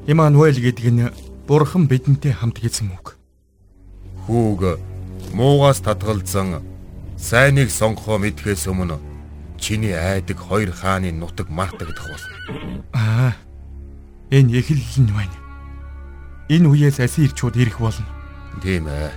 Эммануэль 0.06 0.60
гэдэг 0.60 0.86
нь 0.92 1.10
Бурхан 1.46 1.90
бидэнтэй 1.90 2.32
хамт 2.32 2.62
гэсэн 2.62 2.94
үг. 2.94 3.18
Хүүг 4.24 4.78
муугаас 5.34 5.82
татгалзан 5.82 6.62
сайныг 7.18 7.68
сонгохоо 7.70 8.22
мэдхээс 8.22 8.70
өмнө 8.70 9.02
чиний 9.58 9.94
айдаг 9.94 10.38
хоёр 10.38 10.70
хааны 10.70 11.12
нутаг 11.12 11.50
мартагдах 11.50 12.06
болно. 12.06 12.36
Аа. 12.92 13.34
Энэ 14.30 14.58
эхлэл 14.58 15.02
нь 15.02 15.12
байна. 15.14 15.38
Энэ 16.48 16.68
үеэс 16.68 16.98
асирчууд 17.00 17.56
ирэх 17.56 17.78
болно. 17.78 18.06
Тийм 18.62 18.86
ээ. 18.88 19.10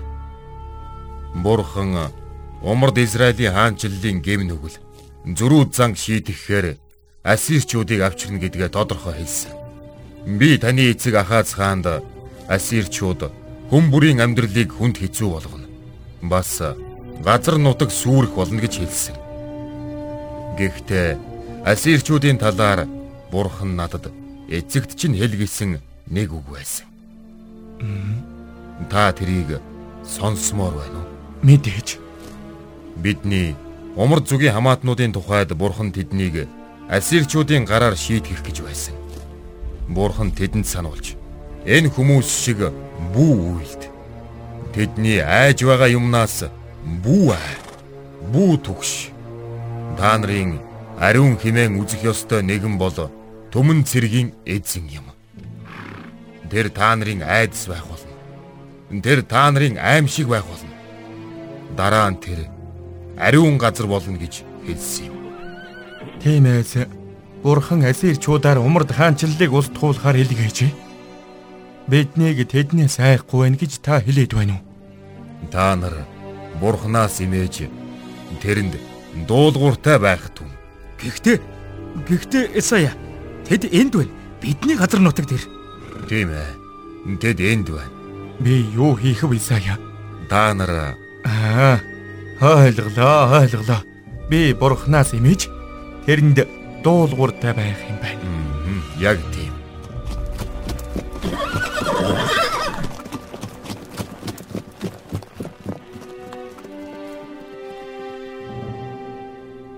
Бурхан 1.42 2.12
Умард 2.63 2.97
Израилийн 2.97 3.53
хаанчлалын 3.53 4.21
гэм 4.21 4.41
нүгэл 4.47 4.77
зөрүү 5.38 5.74
занг 5.74 5.97
шийдэхээр 5.97 6.77
ассирчуудыг 7.25 8.01
авчирна 8.05 8.38
гэдгээ 8.39 8.69
тодорхой 8.69 9.17
хэлсэн. 9.17 9.51
Би 10.38 10.57
таны 10.57 10.93
эцэг 10.93 11.15
Ахаз 11.17 11.57
хаанд 11.57 12.05
ассирчууд 12.47 13.33
хүн 13.69 13.89
бүрийн 13.89 14.21
амьдралыг 14.21 14.69
хүнд 14.77 15.01
хэцүү 15.01 15.29
болгоно. 15.29 15.67
Бас 16.21 16.62
газар 17.25 17.57
нутаг 17.57 17.89
сүрэх 17.89 18.38
болно 18.38 18.62
гэж 18.62 18.74
хэлсэн. 18.85 19.17
Гэхдээ 20.57 21.17
ассирчуудын 21.65 22.38
талаар 22.38 22.85
Бурхан 23.31 23.75
надад 23.75 24.13
эцэгт 24.47 24.93
чинь 24.93 25.17
хэлгэсэн 25.17 25.81
нэг 26.07 26.29
үг 26.33 26.45
байсан. 26.53 26.85
Та 28.89 29.12
тэрийг 29.12 29.57
сонсмоор 30.05 30.74
байна 30.77 31.01
уу? 31.01 31.09
Мэдээж. 31.41 32.04
Бидний 32.96 33.56
умар 33.96 34.20
зүгийн 34.24 34.54
хамаатнуудын 34.54 35.14
тухайд 35.14 35.52
Бурхан 35.54 35.92
тэднийг 35.92 36.48
ассирчуудын 36.90 37.66
гараар 37.66 37.96
шийтгэх 37.98 38.44
гэж 38.44 38.58
байсан. 38.64 38.96
Бурхан 39.90 40.32
тэдэнд 40.32 40.68
сануулж 40.68 41.16
энэ 41.66 41.90
хүмүүс 41.90 42.30
шиг 42.30 42.60
бүү 43.14 43.34
үйлд. 43.58 43.82
Тэдний 44.74 45.20
айж 45.22 45.66
байгаа 45.66 45.90
юмнаас 45.90 46.46
бүү 47.04 47.34
ай. 47.34 47.56
Бүү 48.34 48.54
түгш. 48.66 49.10
Та 49.98 50.18
нарын 50.18 50.60
ариун 51.00 51.38
химэн 51.42 51.80
үзэх 51.82 52.06
ёстой 52.06 52.44
нэгэн 52.44 52.78
бол 52.78 53.10
төмөн 53.52 53.84
цэргийн 53.84 54.34
эзэн 54.46 54.86
юм. 54.92 55.08
Тэр 56.50 56.70
та 56.70 56.96
нарын 56.96 57.24
айдас 57.24 57.66
байх 57.68 57.86
болно. 57.90 58.14
Тэр 59.02 59.24
та 59.24 59.50
нарын 59.52 59.78
аимшиг 59.82 60.28
байх 60.28 60.46
болно. 60.46 60.74
Дараа 61.78 62.12
нь 62.12 62.22
тэр 62.22 62.54
ариун 63.17 63.57
газар 63.57 63.88
болно 63.88 64.17
гэж 64.17 64.43
хэлсэн 64.67 65.05
юм. 65.07 65.15
Тиймээс 66.22 66.88
Бурхан 67.43 67.86
асирчуудаар 67.86 68.57
умард 68.57 68.89
хаанчлалыг 68.91 69.53
устгуулахаар 69.53 70.17
хэлгээч. 70.17 70.74
Биднийг 71.86 72.41
тэднээс 72.50 72.98
айхгүй 72.98 73.45
байна 73.45 73.57
гэж 73.62 73.72
та 73.86 74.01
хэлээд 74.01 74.34
байна 74.34 74.57
уу? 74.57 74.65
Та 75.53 75.75
нар 75.77 76.10
Бурханаас 76.60 77.22
имэж 77.22 77.69
тэрэнд 78.41 78.74
дуулууртай 79.29 80.00
байх 80.01 80.34
түн. 80.34 80.50
Гэхдээ 80.98 81.38
гэхдээ 82.10 82.57
Исая 82.57 82.98
тэд 83.45 83.69
энд 83.69 83.93
байна. 83.93 84.13
Бидний 84.41 84.75
газар 84.75 85.00
нутаг 85.00 85.29
дээр. 85.29 85.45
Тийм 86.10 86.34
ээ. 86.34 87.19
Тэд 87.22 87.39
энд 87.39 87.69
байна. 87.69 87.93
Би 88.41 88.65
юу 88.74 88.98
хийх 88.98 89.22
вэ 89.22 89.38
Исая? 89.38 89.77
Та 90.29 90.53
нар 90.57 90.98
Аа, 91.25 91.81
ойлголоо, 92.42 93.42
ойлголоо. 93.42 93.82
Би 94.30 94.54
Бурханаас 94.54 95.13
имэж 95.13 95.48
тэрэнд 96.06 96.48
дуулууртай 96.84 97.54
байх 97.54 97.80
юм 97.89 97.98
байна. 98.01 98.36
яг 99.00 99.20
тийм. 99.34 99.54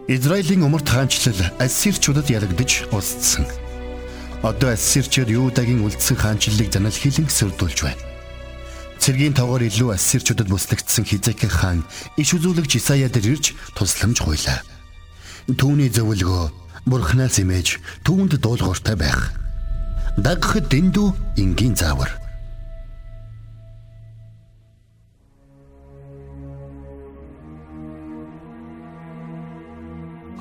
Израилийн 0.07 0.63
умард 0.63 0.87
хаанчлал 0.87 1.35
ассирчуудад 1.59 2.29
ярагдаж 2.29 2.87
устсан. 2.91 3.45
Одоо 4.41 4.71
ассирчууд 4.71 5.29
Юудагийн 5.29 5.83
үлдсэн 5.83 6.15
хаанчлалыг 6.15 6.71
занал 6.71 6.95
хилэн 6.95 7.27
сөрдүүлж 7.27 7.79
байна. 7.83 8.06
Цэргийн 9.07 9.31
тоогоор 9.39 9.63
илүү 9.63 9.95
ассирчуудад 9.95 10.51
бүслэгдсэн 10.51 11.07
Хизекийн 11.07 11.47
хаан 11.47 11.79
иш 12.19 12.35
үзүүлэгч 12.35 12.75
Исая 12.75 13.07
дээр 13.07 13.39
ирж 13.39 13.55
тусламж 13.71 14.19
хуйлаа. 14.19 14.59
Түүний 15.47 15.87
зөвлөгөө 15.95 16.51
Бурханаас 16.83 17.39
имэж 17.39 17.79
түүнд 18.03 18.35
дуулууртай 18.43 18.99
байх. 18.99 19.31
Дагахад 20.19 20.67
дэндүү 20.67 21.39
энгийн 21.39 21.79
заавар. 21.79 22.11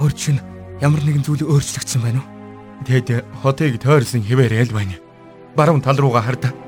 Өөр 0.02 0.10
чинь 0.18 0.42
ямар 0.82 1.06
нэгэн 1.06 1.22
зүйл 1.22 1.46
өөрчлөгдсөн 1.46 2.02
байна 2.02 2.18
уу? 2.18 2.82
Тэд 2.82 3.22
хотыг 3.46 3.78
тойрсон 3.78 4.26
хэвээр 4.26 4.58
ял 4.58 4.74
байна. 4.74 4.98
Баруун 5.54 5.86
тал 5.86 6.02
руугаа 6.02 6.26
хардаа. 6.26 6.65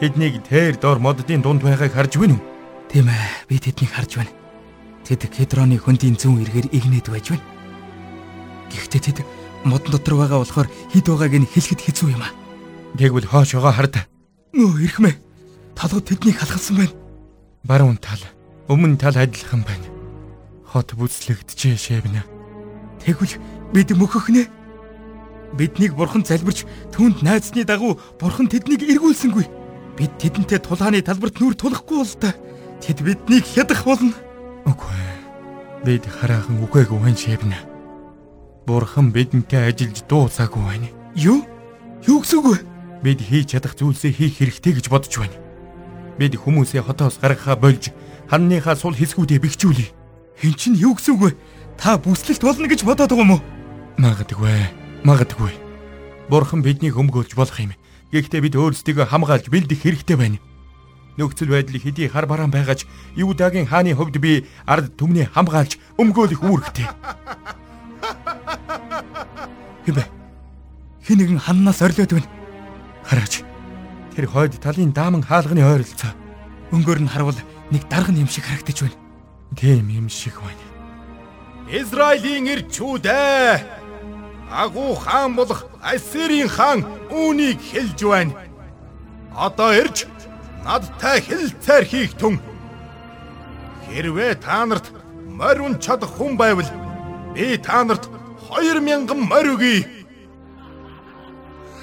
Тэднийг 0.00 0.40
тэр 0.48 0.80
дор 0.80 0.96
моддын 0.96 1.44
дунд 1.44 1.60
байгааг 1.60 1.92
харж 1.92 2.16
байна 2.16 2.40
уу? 2.40 2.44
Тийм 2.88 3.12
ээ, 3.12 3.44
би 3.52 3.60
тэднийг 3.60 3.92
харж 3.92 4.16
байна. 4.16 4.32
Тэд 5.04 5.28
Кедроны 5.28 5.76
хөндийн 5.76 6.16
зүүн 6.16 6.40
эргээр 6.40 6.72
игнээд 6.72 7.12
байж 7.12 7.36
байна. 7.36 7.44
Гэхдээ 8.72 9.02
тэд 9.12 9.18
модон 9.68 9.92
дотор 9.92 10.16
байгаа 10.16 10.40
болохоор 10.40 10.72
хид 10.88 11.04
байгааг 11.04 11.44
нь 11.44 11.50
хэлэхэд 11.52 11.84
хэцүү 11.84 12.16
юм 12.16 12.24
аа. 12.24 12.32
Тэгвэл 12.96 13.28
хоошоогоо 13.28 13.76
хардаа. 13.76 14.08
Нөө 14.56 14.88
ирхмэ. 14.88 15.20
Толгод 15.76 16.08
тэднийг 16.08 16.40
халахсан 16.40 16.80
байна. 16.80 16.96
Баруун 17.68 18.00
тал, 18.00 18.24
өмнө 18.72 18.96
тал 18.96 19.20
адилхан 19.20 19.68
байна. 19.68 19.84
Хот 20.64 20.96
бүслэгдэжээ 20.96 21.76
шэвнэ. 21.76 22.24
Тэгвэл 23.04 23.36
бид 23.76 23.92
мөхөх 23.92 24.32
нэ. 24.32 24.48
Биднийг 25.60 25.92
бурхан 25.92 26.24
залбирч 26.24 26.64
түнд 26.88 27.20
найзсны 27.20 27.68
дагуу 27.68 28.00
бурхан 28.16 28.48
тэднийг 28.48 28.80
эргүүлсэнгүй. 28.80 29.59
Бид 30.00 30.16
тэдэнтэй 30.16 30.64
тулааны 30.64 31.04
талбарт 31.04 31.36
нүр 31.36 31.52
тулахгүй 31.52 32.00
бол 32.00 32.14
та 32.16 32.32
тэд 32.80 33.04
биднийг 33.04 33.44
хядах 33.44 33.84
болно. 33.84 34.16
Үгүй. 34.64 34.96
Бид 35.84 36.08
хараахан 36.08 36.56
үгээгүй 36.64 36.96
байна 36.96 37.20
шэвнэ. 37.20 37.60
Бурхан 38.64 39.12
бидэнтэй 39.12 39.68
ажиллаж 39.68 40.00
дуусаагүй 40.08 40.64
байна. 40.64 40.88
Юу? 41.12 41.44
Юу 42.08 42.24
гэсэн 42.24 42.40
үг 42.40 42.48
вэ? 42.48 42.56
Бид 43.04 43.20
хийж 43.20 43.52
чадах 43.52 43.76
зүйлсээ 43.76 44.16
хийх 44.16 44.40
хэрэгтэй 44.40 44.80
гэж 44.80 44.88
бодож 44.88 45.12
байна. 45.20 45.36
Бид 46.16 46.32
хүмүүсээ 46.32 46.80
хотоос 46.80 47.20
гаргахаа 47.20 47.60
болж 47.60 47.92
ханныхаа 48.32 48.80
сул 48.80 48.96
хэсгүүдээ 48.96 49.36
бэхжүүлье. 49.36 49.92
Эн 50.40 50.56
чинь 50.56 50.80
юу 50.80 50.96
гэсэн 50.96 51.20
үг 51.20 51.22
вэ? 51.28 51.30
Та 51.76 52.00
бүслэлт 52.00 52.40
болно 52.40 52.64
гэж 52.64 52.88
бодоод 52.88 53.12
байгаа 53.12 53.24
юм 53.28 53.36
уу? 53.36 53.42
Магадгүй. 54.00 54.64
Магадгүй. 55.04 55.52
Бурхан 56.32 56.64
биднийг 56.64 56.96
өмгөөлж 56.96 57.36
болох 57.36 57.60
юм. 57.60 57.76
Гэхдээ 58.10 58.40
бид 58.42 58.54
өөрсдийгөө 58.58 59.06
хамгаалж 59.06 59.46
бэлдэх 59.50 59.86
хэрэгтэй 59.86 60.16
байна. 60.18 60.38
Нөхцөл 61.14 61.54
байдал 61.54 61.78
хэдий 61.78 62.10
хар 62.10 62.26
бараан 62.26 62.50
байгаач 62.50 62.86
Юудагийн 63.14 63.70
хааны 63.70 63.94
хувьд 63.94 64.18
би 64.18 64.46
ард 64.66 64.98
түмний 64.98 65.30
хамгаалж 65.30 65.78
өмгөөлөх 65.94 66.42
үүрэгтэй. 66.42 66.86
Хэмбэ. 69.86 70.04
Хин 71.06 71.18
нэгэн 71.22 71.38
ханнаас 71.38 71.82
орлоод 71.82 72.10
байна. 72.18 72.28
Хараач. 73.06 73.46
Тэр 74.14 74.26
хойд 74.26 74.58
талын 74.58 74.90
дааман 74.90 75.22
хаалганы 75.22 75.62
ойролцоо. 75.62 76.10
Өнгөөр 76.74 77.06
нь 77.06 77.10
харавал 77.10 77.38
нэг 77.70 77.86
дарган 77.86 78.18
юм 78.18 78.26
шиг 78.26 78.44
харагдаж 78.46 78.90
байна. 78.90 78.98
Тийм 79.54 79.86
юм 79.86 80.08
шиг 80.10 80.34
байна. 80.42 80.62
Израилийн 81.70 82.50
ирчүүд 82.50 83.06
ээ. 83.06 83.79
Агуу 84.50 84.94
хаан 84.94 85.36
болох 85.36 85.66
Ассирийн 85.82 86.48
хаан 86.48 86.84
үүнийг 87.10 87.60
хэлж 87.70 88.00
байна. 88.04 88.34
Одоо 89.36 89.72
ирж 89.72 90.06
надтай 90.64 91.20
хэлцээр 91.22 91.84
хийх 91.84 92.12
түн. 92.20 92.40
Хэрвээ 93.86 94.34
та 94.34 94.66
нарт 94.66 94.86
морь 95.38 95.78
чадах 95.80 96.10
хүн 96.18 96.36
байвал 96.36 96.68
би 97.34 97.56
та 97.58 97.84
нарт 97.84 98.04
2000 98.50 99.14
морь 99.30 99.50
өгье. 99.54 99.86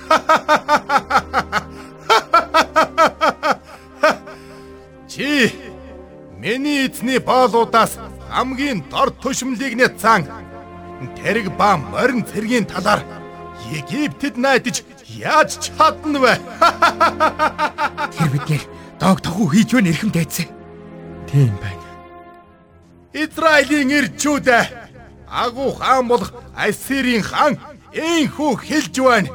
Чи 5.12 5.52
миний 6.38 6.88
эзний 6.88 7.20
боолуудаас 7.20 7.98
хамгийн 8.30 8.84
дор 8.92 9.10
түшмлийг 9.12 9.76
нэцэн 9.76 10.22
тэрэг 11.18 11.54
ба 11.58 11.77
морин 11.77 12.25
цэргийн 12.25 12.66
талаар 12.66 13.01
Египтэд 13.72 14.38
найдаж 14.38 14.84
яаж 15.06 15.60
чадна 15.60 16.20
вэ? 16.20 16.34
Тэр 18.16 18.30
бидгээр 18.34 18.63
дог 19.00 19.22
тогуу 19.22 19.48
хийж 19.51 19.74
байна 19.74 19.89
эрхэм 19.92 20.12
дайцсан. 20.12 20.48
Тийм 21.27 21.51
байна. 21.62 21.88
Израилийн 23.13 23.92
ирчүүд 23.92 24.48
агуу 25.27 25.72
хаан 25.75 26.08
болох 26.08 26.34
Ассирийн 26.56 27.24
хаан 27.24 27.60
энхүү 27.94 28.51
хэлж 28.62 28.96
байна. 29.04 29.30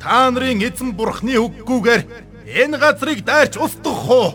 Та 0.00 0.30
нарын 0.30 0.62
эзэн 0.62 0.92
бурхны 0.96 1.34
үггүйгээр 1.36 2.02
энэ 2.46 2.78
газрыг 2.78 3.24
дайрч 3.24 3.56
устгах 3.58 4.02
уу? 4.08 4.28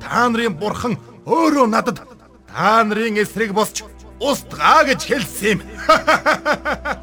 Та 0.00 0.28
нарын 0.28 0.54
бурхан 0.60 0.98
өөрөө 1.26 1.66
надад 1.66 2.04
та 2.46 2.84
нарын 2.84 3.16
эсрэг 3.22 3.52
босч 3.52 3.82
устгаа 4.20 4.84
гэж 4.84 5.00
хэлсэн 5.08 5.48
юм. 5.56 5.60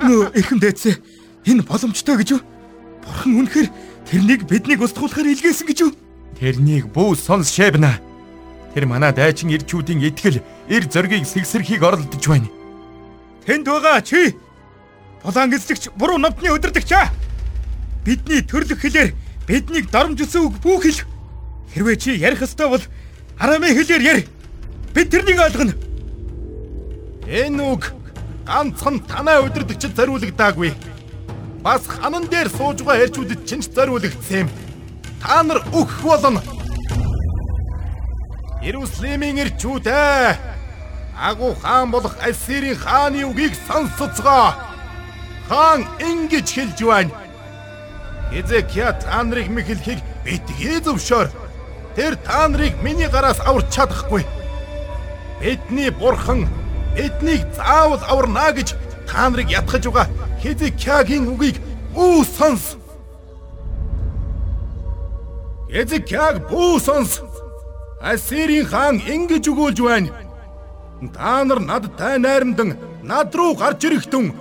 Нөө 0.06 0.32
эрхэм 0.38 0.60
дайцсан. 0.62 1.02
Энэ 1.46 1.66
боломжтой 1.66 2.16
гэж 2.22 2.30
юу? 2.38 2.42
Бурхан 3.02 3.42
үнэхээр 3.42 3.68
тэрнийг 4.06 4.46
биднийг 4.46 4.82
устгуулахаар 4.86 5.34
илгээсэн 5.34 5.68
гэж 5.68 5.80
юу? 5.82 5.92
Тэрнийг 6.38 6.94
бүү 6.94 7.18
сонс 7.18 7.50
шэбнэ. 7.50 7.98
Тэр 8.78 8.86
манай 8.86 9.12
дайчин 9.12 9.50
ирчүүдийн 9.50 10.06
итгэл, 10.06 10.46
эр 10.70 10.84
зоргийг 10.86 11.26
сэгсэрхийг 11.26 11.82
оролдож 11.82 12.22
байна. 12.22 12.52
Тэнд 13.48 13.66
байгаа 13.66 14.06
чи 14.06 14.38
Булан 15.24 15.52
эзлэгч 15.52 15.90
буруу 15.98 16.18
номтны 16.22 16.54
өдөрдөгч 16.56 16.92
аа. 16.94 17.10
Бидний 18.06 18.40
төрлөх 18.46 18.80
хэлээр 18.80 19.12
биднийг 19.44 19.90
доромжилсан 19.92 20.46
үг 20.48 20.56
бүх 20.64 20.86
хэл. 20.86 21.04
Хэрвээ 21.74 21.96
чи 21.98 22.12
ярих 22.16 22.46
ёстой 22.46 22.70
бол 22.70 22.84
арамын 23.36 23.76
хэлээр 23.76 24.04
ярь. 24.08 24.24
Бид 24.94 25.12
тэрнийг 25.12 25.42
ойлгоно. 25.42 25.74
Энэ 27.28 27.64
үг 27.76 27.92
ганцхан 28.48 29.04
танай 29.04 29.44
өдөрдөгчд 29.44 30.00
зориулагдаагүй. 30.00 30.72
Бас 31.60 31.84
ханан 31.84 32.24
дээр 32.32 32.48
сууж 32.48 32.80
байгаа 32.88 33.04
эрчүүдэд 33.04 33.44
ч 33.44 33.60
ч 33.60 33.68
зориулагдсан 33.76 34.48
юм. 34.48 34.50
Та 35.20 35.44
нар 35.44 35.60
өгөх 35.76 36.08
болно. 36.08 36.40
Иерусалимийн 38.64 39.44
эрчүүд 39.44 39.88
ээ. 39.92 40.40
Агуу 41.20 41.52
хаан 41.60 41.92
болох 41.92 42.16
Ассирийн 42.24 42.80
хааны 42.80 43.28
үгийг 43.28 43.60
сонсоцгоо. 43.68 44.56
Хаан 45.50 45.84
ингэж 46.00 46.48
хэлж 46.48 46.80
байна. 46.88 47.12
Хизекия 48.32 48.96
та 48.96 49.24
нарыг 49.24 49.52
мэхлэхийг 49.52 50.00
битгий 50.24 50.80
зөвшөөр. 50.80 51.28
Тэр 51.96 52.16
та 52.16 52.48
нарыг 52.48 52.80
миний 52.80 53.12
гараас 53.12 53.44
аварч 53.44 53.68
чадахгүй. 53.76 54.24
Бидний 55.42 55.92
бурхан 55.92 56.48
биднийг 56.98 57.46
заавал 57.54 58.02
аварна 58.02 58.50
гэж 58.58 58.74
та 59.06 59.30
нарыг 59.30 59.54
ятгахж 59.54 59.86
байгаа 59.88 60.28
Хизекиягийн 60.42 61.26
үгийг 61.34 61.58
бүү 61.96 62.22
сонс. 62.26 62.76
Хизекияг 65.72 66.46
бүү 66.50 66.78
сонс. 66.80 67.22
Ассирийн 68.02 68.70
хаан 68.70 69.02
ингэж 69.02 69.50
өгүүлж 69.50 69.82
байна. 69.82 70.14
Та 71.14 71.44
нар 71.44 71.60
надтай 71.60 72.18
найрамдан 72.22 72.78
над 73.04 73.34
руу 73.36 73.56
гарч 73.58 73.86
ирэхтэн. 73.90 74.34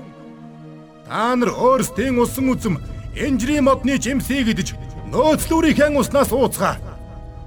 Та 1.09 1.35
нар 1.37 1.51
өөрсдийн 1.51 2.21
усан 2.21 2.53
үзм 2.53 2.77
энжрийн 3.17 3.65
модны 3.65 3.97
жимсээ 3.97 4.45
гэдэж 4.45 4.69
нөөцлүүрийн 5.13 5.97
уснаас 5.97 6.33
ууцгаа. 6.33 6.77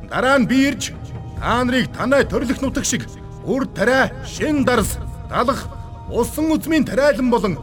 Дараа 0.10 0.42
нь 0.42 0.50
би 0.50 0.74
ирж 0.74 0.92
та 1.38 1.62
нарыг 1.64 1.94
танай 1.94 2.26
төрлөх 2.26 2.62
нутаг 2.62 2.86
шиг 2.86 3.06
үр 3.46 3.68
тариа, 3.68 4.12
шин 4.26 4.64
дарс, 4.66 4.98
далах, 5.30 5.68
усан 6.10 6.52
үзмийн 6.52 6.86
тариалан 6.86 7.30
болон 7.30 7.58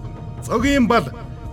зөгийн 0.46 0.86
бал 0.86 1.08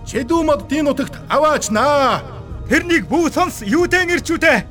чэдүү 0.06 0.42
модын 0.44 0.84
нутагт 0.86 1.16
аваачнаа. 1.28 2.22
Тэрнийг 2.68 3.08
бүү 3.08 3.32
сонс 3.32 3.60
юудэн 3.60 4.12
ирчүүдээ. 4.14 4.64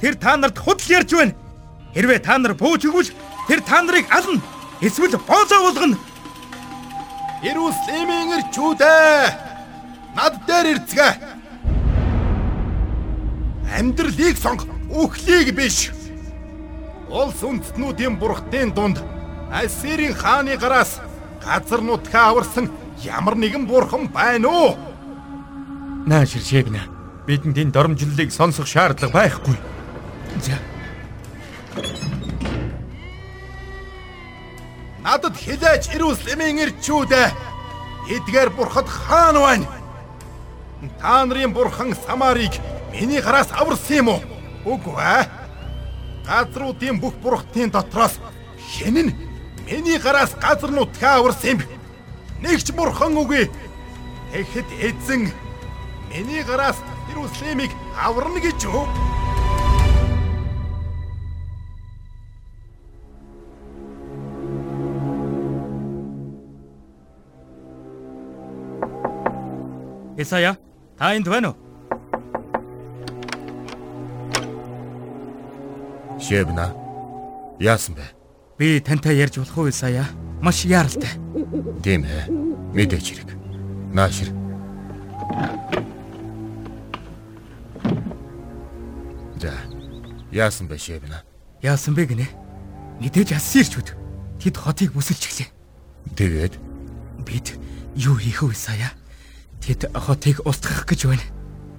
Тэр 0.00 0.14
та 0.16 0.36
нарт 0.36 0.58
худал 0.58 0.88
ярьж 0.90 1.12
байна. 1.14 1.34
Хэрвээ 1.94 2.20
та 2.24 2.38
нар 2.38 2.54
бууж 2.54 2.84
өгвөл 2.88 3.12
тэр 3.48 3.60
та 3.60 3.82
нарыг 3.82 4.06
ална. 4.10 4.42
Эсвэл 4.80 5.16
боолоо 5.16 5.60
болгоно. 5.70 5.96
Иерусалимийн 7.42 8.36
ирчүүдээ 8.38 9.52
над 10.16 10.34
дээр 10.46 10.66
ирцгээ. 10.76 11.12
Амьдралыг 13.78 14.36
сонг, 14.36 14.68
үхлийг 14.92 15.54
биш. 15.56 15.90
Улс 17.12 17.44
үндэстнүүдийн 17.44 18.16
бурхтын 18.16 18.72
дунд 18.72 18.96
Ассирийн 19.52 20.16
хааны 20.16 20.56
гараас 20.56 20.96
газар 21.44 21.84
нутгаа 21.84 22.32
аварсан 22.32 22.72
ямар 23.04 23.36
нэгэн 23.36 23.68
бурхан 23.68 24.08
байна 24.08 24.48
уу? 24.48 24.72
Наа 26.08 26.24
ширшээгнэ. 26.24 26.80
Бидэнд 27.28 27.60
энэ 27.60 27.74
доромжллыг 27.76 28.32
сонсох 28.32 28.64
шаардлага 28.66 29.12
байхгүй. 29.12 29.56
За. 30.40 30.56
Надад 35.04 35.36
хилээч 35.36 35.92
Иерусалимийн 35.92 36.64
ирчүүд 36.64 37.12
эдгээр 38.08 38.50
бурхад 38.56 38.88
хаан 38.88 39.36
байна. 39.36 39.68
Та 40.96 41.28
нарын 41.28 41.52
бурхан 41.52 41.92
Самарыг 41.92 42.56
миний 42.88 43.20
гараас 43.20 43.52
аварсан 43.52 43.96
юм 44.00 44.08
уу? 44.08 44.20
Үгүй 44.64 44.96
ээ. 44.96 45.41
Газруудын 46.26 47.00
бүх 47.02 47.14
бурхтын 47.22 47.70
дотроос 47.74 48.18
хэн 48.72 48.96
нь 49.06 49.14
миний 49.66 49.98
гараас 49.98 50.32
газар 50.38 50.70
нутгаа 50.70 51.18
аварсан 51.18 51.50
юм? 51.52 51.60
Нэгч 52.42 52.72
бурхан 52.76 53.18
үгүй. 53.18 53.50
Тэгэхэд 54.32 54.68
эзэн 54.86 55.22
миний 56.10 56.42
гараас 56.46 56.78
Иерусалимыг 57.10 57.70
аварна 57.98 58.40
гэж 58.40 58.58
юу? 58.64 58.86
Исая, 70.16 70.56
та 70.98 71.14
энд 71.16 71.26
байна 71.26 71.50
уу? 71.50 71.71
Шэбна. 76.22 76.70
Яасан 77.58 77.94
бэ? 77.98 78.06
Би 78.58 78.78
тантай 78.80 79.18
ярьж 79.18 79.38
болох 79.42 79.58
уу 79.58 79.68
Исая? 79.68 80.06
Маш 80.40 80.64
яаралтай. 80.64 81.10
Тийм 81.82 82.06
ээ. 82.06 82.30
Мэдээч 82.74 83.06
хэрэг. 83.10 83.30
Наашир. 83.92 84.30
За. 89.42 89.52
Яасан 90.30 90.70
бэ 90.70 90.78
Шэбна? 90.78 91.26
Яасан 91.62 91.94
бэ 91.98 92.06
гинэ? 92.06 92.26
Мэдээж 93.02 93.34
ассирчүүд. 93.34 93.98
Тэд 94.38 94.56
хотыг 94.56 94.94
бүсэлчихлээ. 94.94 95.50
Тэгээд 96.14 96.54
Бид 97.26 97.58
юу 97.94 98.14
хийх 98.16 98.42
вэ 98.42 98.52
Исая? 98.52 98.90
Тэд 99.62 99.90
хотыг 99.94 100.42
устгах 100.46 100.86
гэж 100.86 101.06
байна. 101.06 101.26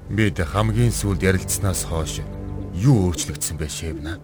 бид 0.10 0.40
хамгийн 0.40 0.92
сүүлд 0.92 1.24
ярилцсанаас 1.24 1.84
хойш 1.88 2.22
юу 2.74 3.10
өөрчлөгдсөн 3.10 3.58
бэ 3.58 3.68
Шэбна? 3.70 4.20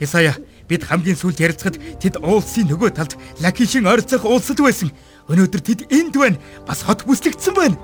Исая, 0.00 0.36
бид 0.68 0.84
хамгийн 0.84 1.16
сүүлд 1.16 1.40
ярилцахад 1.40 1.78
тэд 2.02 2.18
уулсын 2.18 2.66
нөгөө 2.66 2.90
талд 2.98 3.14
Лакишин 3.40 3.86
ойрцох 3.86 4.26
уулсад 4.26 4.58
байсан. 4.58 4.90
Өнөөдөр 5.30 5.62
тэд 5.62 5.80
энд 5.88 6.14
байна. 6.18 6.38
Бас 6.66 6.82
хот 6.82 7.06
бүслэгдсэн 7.06 7.54
байна. 7.54 7.78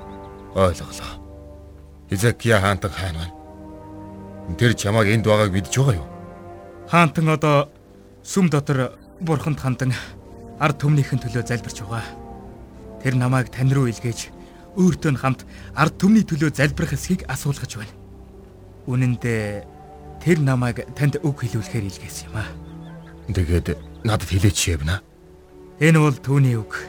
Ойлголоо. 0.55 1.11
Хизекия 2.09 2.59
хаантан 2.59 2.91
хаан 2.91 3.15
байна. 3.15 3.35
Тэр 4.59 4.73
чамааг 4.75 5.07
энд 5.07 5.25
байгааг 5.25 5.51
мэдж 5.55 5.71
байгаа 5.71 5.95
юу? 5.95 6.07
Хаантан 6.91 7.29
одоо 7.31 7.71
сүм 8.23 8.51
дотор 8.51 8.99
бурханд 9.23 9.59
хандан 9.63 9.95
ард 10.59 10.77
түмнийхэн 10.83 11.23
төлөө 11.23 11.47
залбирч 11.47 11.81
байгаа. 11.87 12.03
Тэр 13.01 13.15
намайг 13.15 13.49
тань 13.49 13.71
руу 13.71 13.87
илгээж 13.87 14.29
өөртөө 14.75 15.15
хамт 15.15 15.47
ард 15.75 15.95
түмний 15.97 16.27
төлөө 16.27 16.51
залбирах 16.51 16.93
эсхийг 16.93 17.23
асуулгаж 17.31 17.79
байна. 17.79 17.95
Үнэн 18.87 19.15
дээр 19.17 19.63
тэр 20.21 20.39
намайг 20.39 20.85
танд 20.93 21.17
үг 21.25 21.41
хэлүүлэхээр 21.41 21.89
илгээсэн 21.89 22.29
юм 22.29 22.37
аа. 22.37 22.49
Тэгээд 23.33 23.77
надад 24.05 24.29
хэлээч 24.29 24.57
Шэбна. 24.57 25.01
Энэ 25.81 25.97
бол 25.97 26.13
түүний 26.13 26.55
үг. 26.61 26.85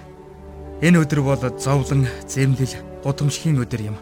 Энэ 0.84 1.00
өдөр 1.00 1.20
бол 1.24 1.40
зовлон, 1.56 2.04
зэмлэл, 2.28 2.76
гудамжхийн 3.00 3.56
өдөр 3.56 3.94
юм. 3.94 3.96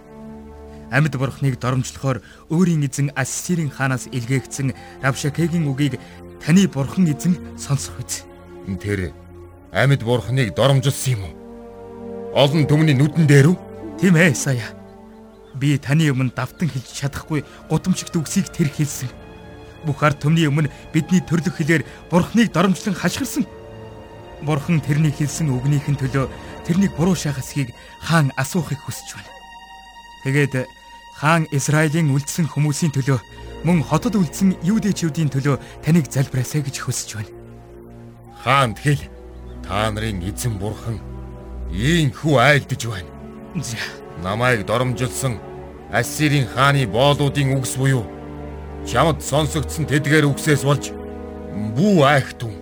Амьд 0.90 1.14
бурхныг 1.14 1.62
доромжлохоор 1.62 2.18
өөрийн 2.50 2.82
эзэн 2.90 3.14
Ассирийн 3.14 3.70
хаанаас 3.70 4.10
илгээгдсэн 4.10 4.74
Равшакегийн 5.06 5.70
үгийг 5.70 6.02
таны 6.42 6.66
бурхан 6.66 7.06
эзэн 7.06 7.38
сонсох 7.54 8.02
үз. 8.02 8.26
Тэр 8.82 9.14
амьд 9.70 10.02
бурхныг 10.02 10.50
доромжилсан 10.58 11.14
юм 11.14 11.22
уу? 11.30 11.34
Олон 12.34 12.66
түмний 12.66 12.98
нүдэн 12.98 13.26
дээр 13.30 13.54
үү? 13.54 13.56
Тийм 14.02 14.18
ээ, 14.18 14.34
Исая. 14.34 14.79
Би 15.58 15.78
таны 15.78 16.10
өмнө 16.12 16.30
давтан 16.36 16.70
хэлж 16.70 16.94
чадахгүй 16.94 17.42
гудамжигт 17.66 18.14
үгсийг 18.14 18.52
тэр 18.54 18.70
хэлсэн. 18.70 19.10
Бүх 19.82 20.04
ард 20.04 20.22
түмний 20.22 20.46
өмнө 20.46 20.70
бидний 20.92 21.24
төрлөх 21.24 21.58
хэлээр 21.58 21.82
бурхныг 22.10 22.52
доромжлон 22.52 22.94
хашгирсан. 22.94 23.48
Бурхан 24.46 24.80
тэрний 24.80 25.10
хэлсэн 25.10 25.50
үгнийхэн 25.50 25.98
төлөө 25.98 26.30
тэрнийг 26.64 26.94
буруу 26.96 27.16
шахасхийг 27.16 27.74
хаан 28.00 28.30
асуухыг 28.36 28.78
хүсэж 28.78 29.18
байна. 29.18 29.32
Тэгээд 30.24 30.54
хаан 31.16 31.44
Израилийн 31.52 32.12
үлдсэн 32.14 32.48
хүмүүсийн 32.48 32.92
төлөө 32.94 33.18
мөн 33.64 33.84
хотод 33.84 34.16
үлдсэн 34.16 34.56
юудэчүүдийн 34.64 35.28
төлөө 35.28 35.60
таныг 35.84 36.08
залбираасай 36.08 36.64
гэж 36.64 36.76
хүсэж 36.80 37.08
байна. 37.20 37.32
Хаан 38.40 38.72
тэгэл 38.72 39.04
та 39.64 39.92
нарын 39.92 40.24
эзэн 40.24 40.56
бурхан 40.56 40.96
ийхүү 41.68 42.34
айлдж 42.40 42.88
байна. 42.88 43.10
Намайг 44.22 44.66
доромжилсан 44.66 45.40
Ассирийн 45.92 46.46
хааны 46.46 46.86
боолуудын 46.86 47.56
үгс 47.56 47.74
буюу 47.80 48.04
чамд 48.86 49.22
сонсогдсон 49.22 49.88
тэдгээр 49.88 50.28
үгсээс 50.28 50.62
болж 50.64 50.92
бүү 51.76 52.04
айхтун. 52.04 52.54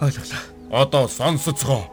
Ойлголоо. 0.00 0.42
Одоо 0.70 1.08
сонсоцгоо. 1.08 1.84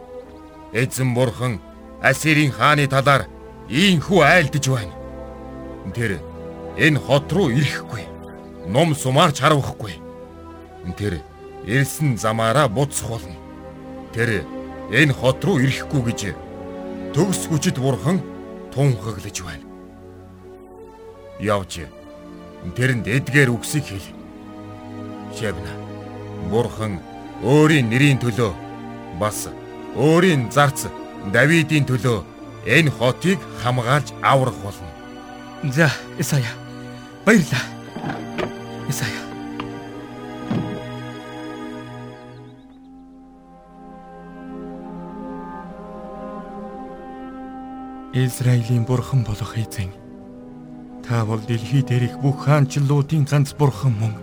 Эзэн 0.73 1.13
бурхан 1.15 1.60
Ассирийн 2.01 2.51
хааны 2.51 2.88
талаар 2.88 3.25
ийхүү 3.69 4.21
айлдж 4.21 4.67
байна. 4.69 4.93
Тэр 5.95 6.19
энэ 6.78 6.99
хот 6.99 7.32
руу 7.32 7.49
ирэхгүй. 7.49 8.04
Ном 8.67 8.95
сумаарч 8.95 9.39
харавхгүй. 9.39 9.95
Тэр 10.97 11.23
ирсэн 11.65 12.17
замаараа 12.17 12.67
буцах 12.67 13.10
болно. 13.10 13.36
Тэр 14.13 14.45
энэ 14.91 15.13
хот 15.13 15.43
руу 15.43 15.60
ирэхгүй 15.60 16.01
гэж 16.04 16.21
төгс 17.15 17.47
хүчит 17.47 17.80
бурхан 17.80 18.35
тунхаглаж 18.75 19.38
байна. 19.47 19.65
Явж 21.39 21.88
тэрэнд 22.75 23.07
эдгээр 23.07 23.49
үгсийг 23.55 23.85
хэл. 23.88 24.07
Шавна. 25.38 25.71
Бурхан 26.51 26.99
өөрийн 27.43 27.89
нэрийн 27.89 28.19
төлөө 28.19 28.51
бас 29.19 29.47
өөрийн 29.95 30.51
зарц 30.51 30.88
Давидын 31.33 31.85
төлөө 31.89 32.19
энэ 32.69 32.91
хотыг 32.97 33.39
хамгаалж 33.63 34.13
аврах 34.21 34.57
болно. 34.61 34.91
За, 35.63 35.89
Исая. 36.19 36.53
Баярлаа. 37.25 37.65
Исая. 38.89 39.24
Израилийн 48.15 48.86
бурхан 48.86 49.25
болох 49.25 49.58
эзэн. 49.58 49.91
Та 51.04 51.25
бол 51.25 51.39
дэлхий 51.39 51.84
дээрх 51.84 52.15
бүх 52.23 52.45
хаанчлалуудын 52.45 53.28
ганц 53.28 53.51
бурхан 53.51 53.91
мөн. 53.91 54.15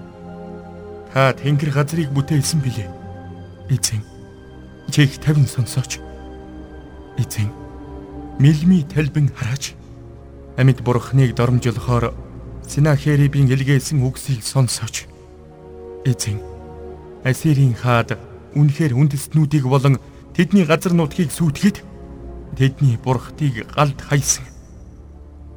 Та 1.12 1.36
тэнгэр 1.36 1.70
газрыг 1.76 2.08
бүтээсэн 2.08 2.64
билээ. 2.64 2.88
Эзэн. 3.68 4.00
Чих 4.88 5.20
тавин 5.20 5.44
сонсооч. 5.44 6.00
Эзэн. 7.20 7.52
Милми 8.40 8.80
талбин 8.88 9.28
хараач. 9.28 9.76
Амьд 10.56 10.80
бурхныг 10.80 11.36
доромжлохоор 11.36 12.16
Синахерибийн 12.64 13.52
илгээсэн 13.52 14.00
үгсийг 14.00 14.40
сонсооч. 14.40 15.04
Эзэн. 16.08 16.40
Асирийн 17.28 17.76
хаад 17.76 18.16
үнэхээр 18.56 18.96
үндэстнүүдийг 18.96 19.68
болон 19.68 20.00
тэдний 20.32 20.64
газар 20.64 20.96
нутгийг 20.96 21.28
сүйтгэд 21.28 21.91
тэдний 22.56 22.96
бурхтыг 22.96 23.66
галд 23.74 24.00
хайсан. 24.00 24.44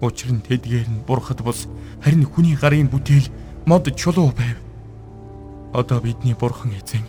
Учир 0.01 0.31
нь 0.31 0.43
тэдгээр 0.43 0.87
нь 0.89 1.03
бурхад 1.07 1.41
бус 1.41 1.67
харин 2.03 2.25
хүний 2.25 2.55
гарын 2.55 2.87
бүтээл 2.87 3.31
мод 3.65 3.89
чулуу 3.95 4.31
байв. 4.31 4.57
Одоо 5.73 5.99
бидний 5.99 6.35
бурхан 6.35 6.71
эзэн 6.71 7.03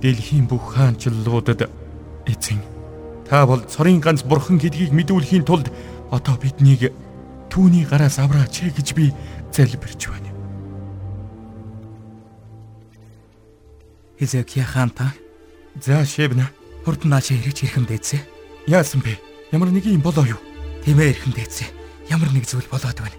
дэлхийн 0.00 0.46
бүх 0.48 0.74
хаанчлалуудад 0.74 1.70
эзэн 2.26 2.60
та 3.28 3.46
бол 3.46 3.62
цорын 3.62 4.00
ганц 4.00 4.22
бурхан 4.22 4.58
гэдгийг 4.58 4.90
мэдүүлэхийн 4.90 5.44
тулд 5.44 5.70
одоо 6.10 6.34
биднийг 6.40 6.90
түүний 7.50 7.86
гараас 7.86 8.18
авраач 8.18 8.64
гэж 8.74 8.94
би 8.94 9.14
залбирч 9.52 10.08
байна. 10.08 10.30
Хизекия 14.18 14.64
хаан 14.64 14.90
та 14.90 15.12
За 15.78 16.04
шивнэ. 16.04 16.50
хурд 16.84 17.04
наашаа 17.04 17.38
ирэж 17.38 17.62
ирэхэмдээцээ. 17.62 18.39
Яасан 18.70 19.02
бэ? 19.02 19.18
Ямар 19.50 19.74
нэг 19.74 19.82
юм 19.82 19.98
болоо 19.98 20.22
юу? 20.22 20.38
Тийм 20.86 21.02
ээ 21.02 21.10
ирэхэмдээцээ. 21.10 22.06
Ямар 22.06 22.30
нэг 22.30 22.46
зүйл 22.46 22.70
болоод 22.70 23.02
байна. 23.02 23.18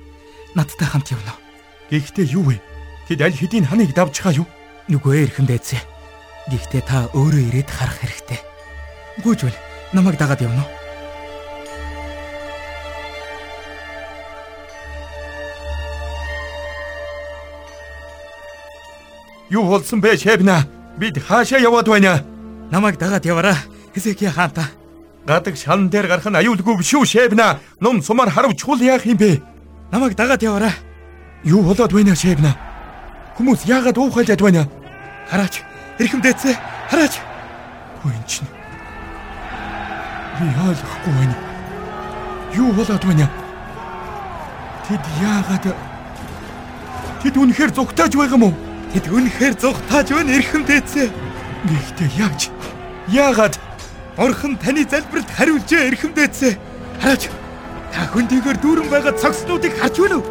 Надтай 0.56 0.88
хамт 0.88 1.12
явна 1.12 1.36
уу? 1.36 1.44
Гэхдээ 1.92 2.32
юу 2.32 2.48
вэ? 2.48 2.64
Тэд 3.12 3.20
аль 3.20 3.36
хэдийн 3.36 3.68
ханыг 3.68 3.92
давж 3.92 4.16
хаа 4.16 4.32
юу? 4.32 4.48
Нүгөө 4.88 5.28
ирэхэмдээцээ. 5.28 5.84
Гэхдээ 6.56 6.84
та 6.88 7.12
өөрөө 7.12 7.52
ирээд 7.52 7.68
харах 7.68 8.00
хэрэгтэй. 8.00 8.40
Гүйж 9.28 9.44
байна. 9.44 9.60
Намайг 9.92 10.16
дагаад 10.16 10.40
явна 10.40 10.64
уу? 10.64 10.72
Юу 19.52 19.68
болсон 19.68 20.00
бэ, 20.00 20.16
Шэбна? 20.16 20.64
Бид 20.96 21.20
хаашаа 21.20 21.60
яваад 21.60 21.92
байна? 21.92 22.24
Намайг 22.72 22.96
дагаад 22.96 23.28
яваараа. 23.28 23.60
Хизекия 23.92 24.32
хаантаа. 24.32 24.72
Гадаг 25.26 25.56
шалан 25.58 25.90
дээр 25.90 26.08
гарах 26.08 26.26
нь 26.26 26.40
аюулгүй 26.40 26.78
биш 26.78 26.94
үү, 26.94 27.06
Шэбна? 27.06 27.60
Ном 27.80 28.02
сумаар 28.02 28.30
харав 28.30 28.58
чул 28.58 28.82
яах 28.82 29.06
юм 29.06 29.18
бэ? 29.18 29.42
Намайг 29.92 30.16
дагаад 30.16 30.42
яваараа. 30.42 30.74
Юу 31.44 31.62
болоод 31.62 31.94
байна, 31.94 32.16
Шэбна? 32.16 32.58
Хүмүүс 33.38 33.70
яагаад 33.70 33.98
уухайлаад 33.98 34.42
байна? 34.42 34.64
Хараач. 35.30 35.62
Ирэхэмдээцээ. 36.02 36.56
Хараач. 36.90 37.14
Хөө 38.02 38.12
эн 38.18 38.26
чинь. 38.26 38.50
Би 40.42 40.46
ойлгохгүй 40.58 41.14
байна. 41.14 41.36
Юу 42.58 42.74
болоод 42.74 43.04
байна? 43.06 43.30
Тэд 44.90 45.04
яагаад 45.22 45.66
Тэд 47.22 47.38
үнэхээр 47.38 47.72
зүгтааж 47.78 48.18
байгаа 48.18 48.34
юм 48.34 48.50
уу? 48.50 48.54
Тэд 48.98 49.06
үнэхээр 49.14 49.54
зүгтааж 49.54 50.08
байна 50.10 50.34
ирэхэмдээцээ. 50.42 51.08
Гэхдээ 51.70 52.10
яаж? 52.18 52.50
Яагаад? 53.14 53.56
Бурхан 54.22 54.56
таны 54.56 54.86
залбиралд 54.86 55.30
хариулжээ 55.34 55.88
ирэхэмдээцээ. 55.90 56.54
Хараач. 57.02 57.24
Та 57.90 58.06
хөндийгөр 58.14 58.58
дүүрэн 58.62 58.90
байгаа 58.94 59.18
цагснуудыг 59.18 59.74
харж 59.82 59.98
байна 59.98 60.22
уу? 60.22 60.30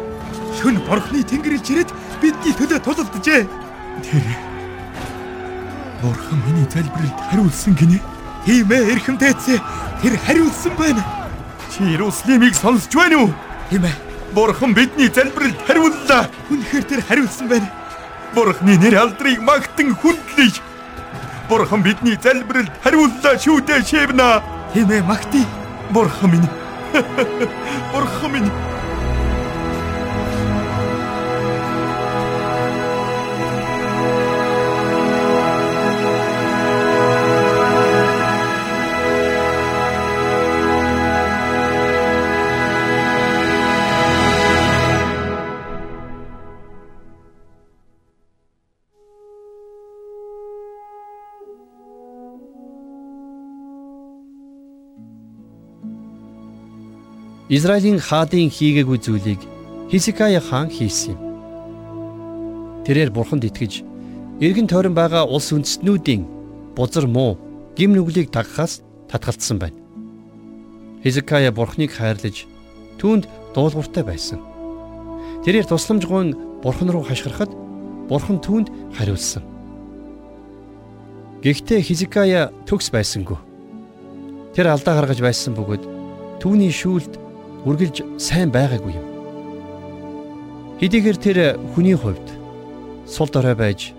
Шүн 0.55 0.79
бурхны 0.87 1.19
тэнгэрэлж 1.27 1.67
ирээд 1.75 1.91
бидний 2.23 2.55
төлөө 2.55 2.79
тулалджээ. 2.87 3.43
Тэр 4.07 4.23
Бурхан 5.99 6.39
миний 6.47 6.63
залбиралд 6.71 7.19
хариулсан 7.19 7.75
гинэ. 7.75 7.99
Тийм 8.47 8.71
ээ 8.71 8.95
ирэхэмдээцээ. 8.95 9.59
Тэр 9.99 10.15
хариулсан 10.23 10.73
байна. 10.79 11.03
Чи 11.67 11.83
Иерусалимыг 11.91 12.55
сонсч 12.55 12.95
байна 12.95 13.27
уу? 13.27 13.35
Тийм 13.67 13.83
ээ. 13.83 13.95
Бурхан 14.31 14.71
бидний 14.71 15.11
залбиралд 15.11 15.59
хариуллаа. 15.67 16.31
Үнэхээр 16.47 16.85
тэр 16.87 17.01
хариулсан 17.03 17.47
байна. 17.51 17.67
Бурхны 18.31 18.79
нэр 18.79 18.95
алдрыг 19.03 19.43
магтан 19.43 19.91
хүндлэе. 19.99 20.70
Бурхан 21.51 21.83
бидний 21.83 22.15
залбиралд 22.15 22.71
хариуллаа 22.79 23.35
шүү 23.35 23.59
дээ 23.67 23.83
Шэвна. 23.83 24.39
Тийм 24.71 24.87
ээ 24.87 25.03
магтий. 25.03 25.43
Бурхан 25.91 26.31
минь. 26.31 26.47
Бурхан 27.91 28.31
минь. 28.31 28.51
Израилийн 57.51 57.99
хаадын 57.99 58.47
хийгээгүй 58.47 58.97
зүйлийг 59.03 59.41
Хисикая 59.91 60.39
хаан 60.39 60.71
хийсэн 60.71 61.19
юм. 61.19 61.21
Тэрээр 62.87 63.11
бурханд 63.11 63.43
итгэж 63.43 63.83
эргэн 64.39 64.71
тойрон 64.71 64.95
байгаа 64.95 65.27
улс 65.27 65.51
үндэстнүүдийн 65.51 66.23
бузар 66.79 67.11
муу 67.11 67.35
гим 67.75 67.91
нүглийг 67.91 68.31
дагахаас 68.31 68.79
татгалцсан 69.11 69.59
байна. 69.59 69.75
Хизкая 71.03 71.51
бурхныг 71.51 71.91
хайрлаж 71.91 72.47
түүнд 73.03 73.27
дуулууртай 73.51 74.07
байсан. 74.07 74.39
Тэрээр 75.43 75.67
тусламжгүй 75.67 76.31
бурхан 76.63 76.87
руу 76.87 77.03
хашгирахад 77.03 77.51
бурхан 78.07 78.39
түүнд 78.39 78.71
хариулсан. 78.95 79.43
Гэхдээ 81.43 81.83
Хизкая 81.83 82.55
төгс 82.63 82.95
байсангүй. 82.95 83.35
Тэр 84.55 84.71
алдаа 84.71 85.03
гаргаж 85.03 85.19
байсан 85.19 85.51
бөгөөд 85.51 85.83
түүний 86.39 86.71
шүүлд 86.71 87.30
үргэлж 87.65 88.17
сайн 88.17 88.49
байгаагүй 88.49 88.93
юм. 88.97 89.07
Хэдийгээр 90.81 91.17
тэр 91.21 91.37
хүний 91.77 91.93
хувьд 91.93 92.25
сул 93.05 93.29
дорой 93.29 93.53
байж 93.53 93.93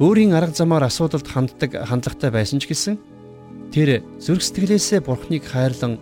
өөрийн 0.00 0.36
арга 0.36 0.52
замаар 0.52 0.84
асуудалд 0.84 1.24
ханддаг 1.24 1.80
хандлагатай 1.88 2.28
байсан 2.28 2.60
ч 2.60 2.68
гэсэн 2.68 3.00
тэр 3.72 4.04
зүрх 4.20 4.44
сэтгэлээсээ 4.44 5.00
бурхныг 5.00 5.44
хайрлан 5.48 5.96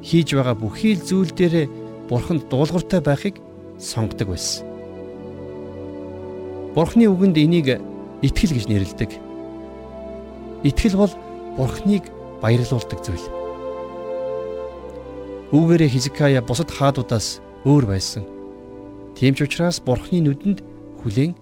хийж 0.00 0.32
байгаа 0.32 0.56
бүхий 0.56 0.96
л 0.96 1.04
зүйл 1.04 1.32
дээр 1.32 1.68
бурханд 2.08 2.48
дуулууртай 2.48 3.04
байхыг 3.04 3.36
сонгодог 3.76 4.32
байсан. 4.32 4.64
Бурхны 6.72 7.04
үгэнд 7.10 7.36
энийг 7.36 7.68
итгэл 8.24 8.56
гэж 8.56 8.64
нэрлэдэг. 8.68 9.10
Итгэл 10.64 10.96
бол 10.96 11.12
бурхныг 11.56 12.04
баярлуулдаг 12.40 13.00
зүйл. 13.04 13.39
Үүгээрээ 15.50 15.90
Хизкая 15.90 16.40
бусад 16.42 16.70
хаадуудаас 16.70 17.42
өөр 17.66 17.84
байсан. 17.90 18.24
Тийм 19.18 19.34
ч 19.34 19.44
учраас 19.44 19.82
бурхны 19.82 20.22
нүдэнд 20.22 20.62
хүлээн 21.02 21.34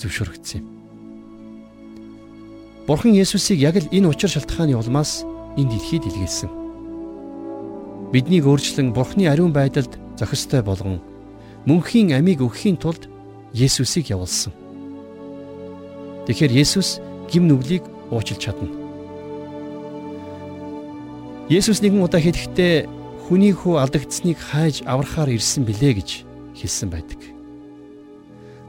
зөвшөөрөгдсөн 0.00 0.60
юм. 0.60 0.66
Бурхан 2.88 3.14
Есүсийг 3.14 3.60
яг 3.60 3.76
л 3.78 3.90
энэ 3.92 4.08
учир 4.08 4.32
шалтгааны 4.32 4.74
улмаас 4.74 5.22
энэ 5.60 5.70
дэлхийд 5.76 6.08
илгээсэн 6.08 6.60
биднийг 8.12 8.46
өөрчлөн 8.46 8.90
Бурхны 8.92 9.30
ариун 9.30 9.54
байдалд 9.54 9.94
зохистой 10.18 10.62
болгон 10.62 10.98
мөнхийн 11.66 12.10
амийг 12.12 12.42
өгөхийн 12.42 12.76
тулд 12.76 13.06
Есүсийг 13.54 14.10
явуулсан. 14.10 14.52
Тэгэхээр 16.26 16.52
Есүс 16.54 16.98
гим 17.30 17.46
нүглийг 17.46 17.86
уучлж 18.10 18.38
чадна. 18.38 18.70
Есүс 21.50 21.82
нэгэн 21.82 22.02
удаа 22.02 22.22
хэлэхдээ 22.22 22.86
хүний 23.30 23.54
хүү 23.54 23.78
алдагдсныг 23.78 24.42
хайж 24.42 24.82
аврахаар 24.90 25.30
ирсэн 25.30 25.62
билээ 25.62 26.02
гэж 26.02 26.26
хэлсэн 26.58 26.90
байдаг. 26.90 27.22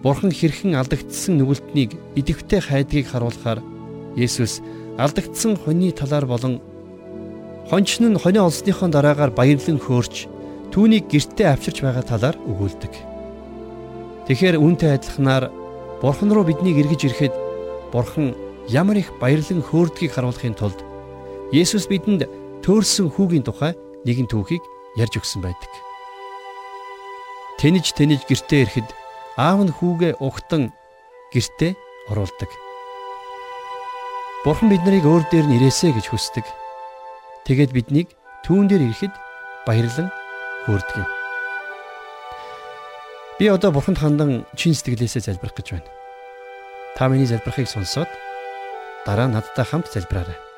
Бурхан 0.05 0.29
хэрхэн 0.29 0.77
алдагдсан 0.77 1.41
нүгэлтнийг 1.41 1.97
идэвхтэй 2.13 2.61
хайдгийг 2.61 3.09
харуулахаар 3.09 3.65
Есүс 4.13 4.61
алдагдсан 5.01 5.57
хүний 5.57 5.89
талаар 5.89 6.29
болон 6.29 6.61
Хончин 7.73 8.13
нь 8.13 8.21
хонио 8.21 8.45
олсныхон 8.45 8.93
дараагаар 8.93 9.33
баярлан 9.33 9.81
хөөрч 9.81 10.29
түүнийг 10.69 11.09
гертээ 11.09 11.57
авчирч 11.57 11.81
байгаа 11.81 12.05
талаар 12.05 12.37
өгүүлдэг. 12.45 12.93
Тэгэхээр 14.29 14.61
үүнтэй 14.61 14.93
адилханаар 14.93 15.49
Бурхан 16.05 16.29
руу 16.29 16.45
биднийг 16.45 16.77
эргэж 16.85 17.01
ирэхэд 17.09 17.33
Бурхан 17.89 18.37
ямар 18.69 19.01
их 19.01 19.09
баярлан 19.17 19.65
хөөрдгийг 19.65 20.13
харуулахын 20.13 20.53
тулд 20.53 20.85
Есүс 21.49 21.89
бидэнд 21.89 22.29
төөрсөн 22.61 23.09
хүүгийн 23.09 23.41
тухай 23.41 23.73
нэгэн 24.05 24.27
түүхийг 24.29 24.63
ярьж 24.97 25.21
өгсөн 25.21 25.41
байдаг. 25.45 25.71
Тэнэж 27.61 27.93
тэнэж 27.93 28.25
гертээ 28.25 28.61
ирэхэд 28.65 28.89
аав 29.37 29.59
нь 29.61 29.73
хүүгээ 29.73 30.17
ухтан 30.17 30.73
гертээ 31.29 31.77
оруулдаг. 32.09 32.49
Бурхан 34.41 34.73
биднийг 34.73 35.05
өөр 35.05 35.23
дээр 35.29 35.45
нь 35.45 35.55
ирээсэ 35.61 35.93
гэж 35.93 36.09
хүсдэг. 36.09 36.45
Тэгээд 37.45 37.71
биднийг 37.77 38.09
түүн 38.41 38.65
дээр 38.65 38.89
ирэхэд 38.89 39.13
баярлан 39.69 40.09
хөөрдөг. 40.65 41.05
Би 43.37 43.45
одоо 43.49 43.69
бурханд 43.69 44.01
хандан 44.01 44.49
чин 44.57 44.73
сэтгэлээсээ 44.73 45.29
залбирах 45.29 45.53
гэж 45.53 45.77
байна. 45.77 45.89
Та 46.97 47.05
миний 47.09 47.29
залбирахыг 47.29 47.69
сонсоод 47.69 48.09
дараа 49.05 49.29
надтай 49.29 49.65
хамт 49.65 49.93
залбираарай. 49.93 50.50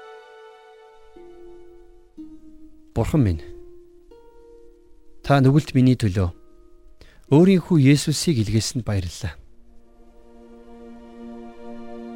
Бурхан 2.94 3.26
минь 3.26 3.42
Та 5.26 5.42
нүгэлт 5.42 5.74
миний 5.74 5.98
төлөө 5.98 6.30
өөрийнхөө 7.34 7.78
Есүсийг 7.82 8.38
илгээсэнд 8.44 8.86
баярлалаа. 8.86 9.34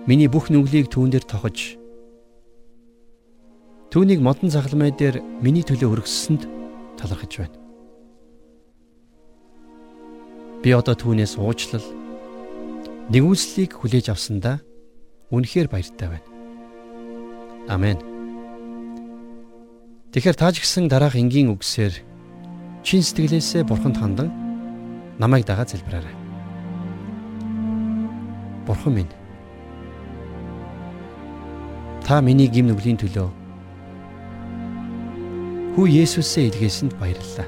Миний 0.06 0.30
бүх 0.30 0.54
нүглийг 0.54 0.94
түүн 0.94 1.10
дээр 1.10 1.26
тохож 1.26 1.82
Түүнийг 3.90 4.22
модон 4.22 4.54
цагламай 4.54 4.94
дээр 4.94 5.24
миний 5.42 5.66
төлөө 5.66 5.98
өргөссөнд 5.98 6.46
талархаж 7.00 7.34
байна. 7.42 7.58
Би 10.62 10.70
одоо 10.76 10.94
түүнээс 10.94 11.40
уучлал 11.42 11.88
нэгүслийг 13.10 13.80
хүлээж 13.80 14.12
авсандаа 14.12 14.62
үнэхээр 15.34 15.72
баяртай 15.72 16.12
байна. 16.12 16.28
Амен. 17.72 18.17
Тэгэхээр 20.18 20.34
тааж 20.34 20.58
гисэн 20.58 20.90
дараах 20.90 21.14
энгийн 21.14 21.54
үгсээр 21.54 21.94
чин 22.82 23.06
сэтгэлээсээ 23.06 23.62
бурханд 23.70 24.02
хандан 24.02 24.34
намайг 25.22 25.46
дагаа 25.46 25.70
залбираарай. 25.70 26.10
Бурхан 28.66 28.98
минь. 28.98 29.14
Та 32.02 32.18
миний 32.26 32.50
гим 32.50 32.66
нүглийн 32.66 32.98
төлөө 32.98 33.30
Хүү 35.78 35.86
Есүсээ 35.86 36.50
илгээсэнд 36.50 36.98
баярлалаа. 36.98 37.46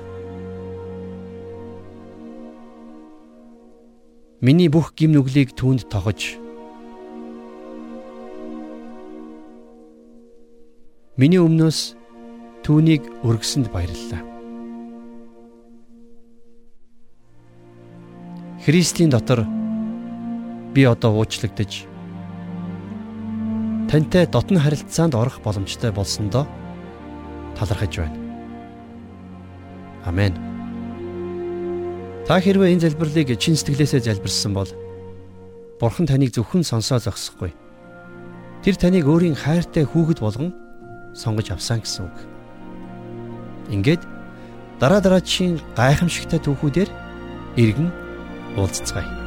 Миний 4.45 4.69
бүх 4.69 4.93
гим 4.93 5.17
нүглийг 5.17 5.57
түүнд 5.57 5.89
тогож 5.89 6.37
Миний 11.17 11.41
өмнөөс 11.41 11.98
түүнийг 12.69 13.01
өргөсөнд 13.25 13.73
баярлалаа. 13.73 14.21
Христийн 18.61 19.09
дотор 19.09 19.41
би 20.77 20.85
одоо 20.85 21.17
уучлагдж 21.17 21.89
тантай 23.89 24.29
дотн 24.29 24.61
харилцаанд 24.61 25.17
орох 25.17 25.41
боломжтой 25.41 25.89
болсондоо 25.89 26.45
талархаж 27.57 28.05
байна. 28.05 28.21
Амен. 30.05 30.37
Та 32.29 32.37
хэрвээ 32.37 32.77
энэ 32.77 32.85
залбирлыг 32.85 33.33
чин 33.41 33.57
сэтгэлээсээ 33.57 34.05
залбирсан 34.05 34.53
бол 34.53 34.69
Бурхан 35.81 36.05
таныг 36.05 36.37
зөвхөн 36.37 36.61
сонсоо 36.61 37.01
зогсохгүй. 37.01 37.49
Тэр 38.61 38.75
таныг 38.77 39.09
өөрийн 39.09 39.33
хайртай 39.33 39.89
хүүхэд 39.89 40.21
болгон 40.21 40.53
сонгож 41.17 41.49
авсан 41.49 41.81
гэсэн 41.81 42.05
үг. 42.05 42.38
Ингээд 43.69 44.01
дараа 44.79 45.01
дараачийн 45.01 45.59
гайхамшигтай 45.77 46.39
түүхүүдээр 46.41 46.89
иргэн 47.59 47.89
уулзцгаая. 48.57 49.18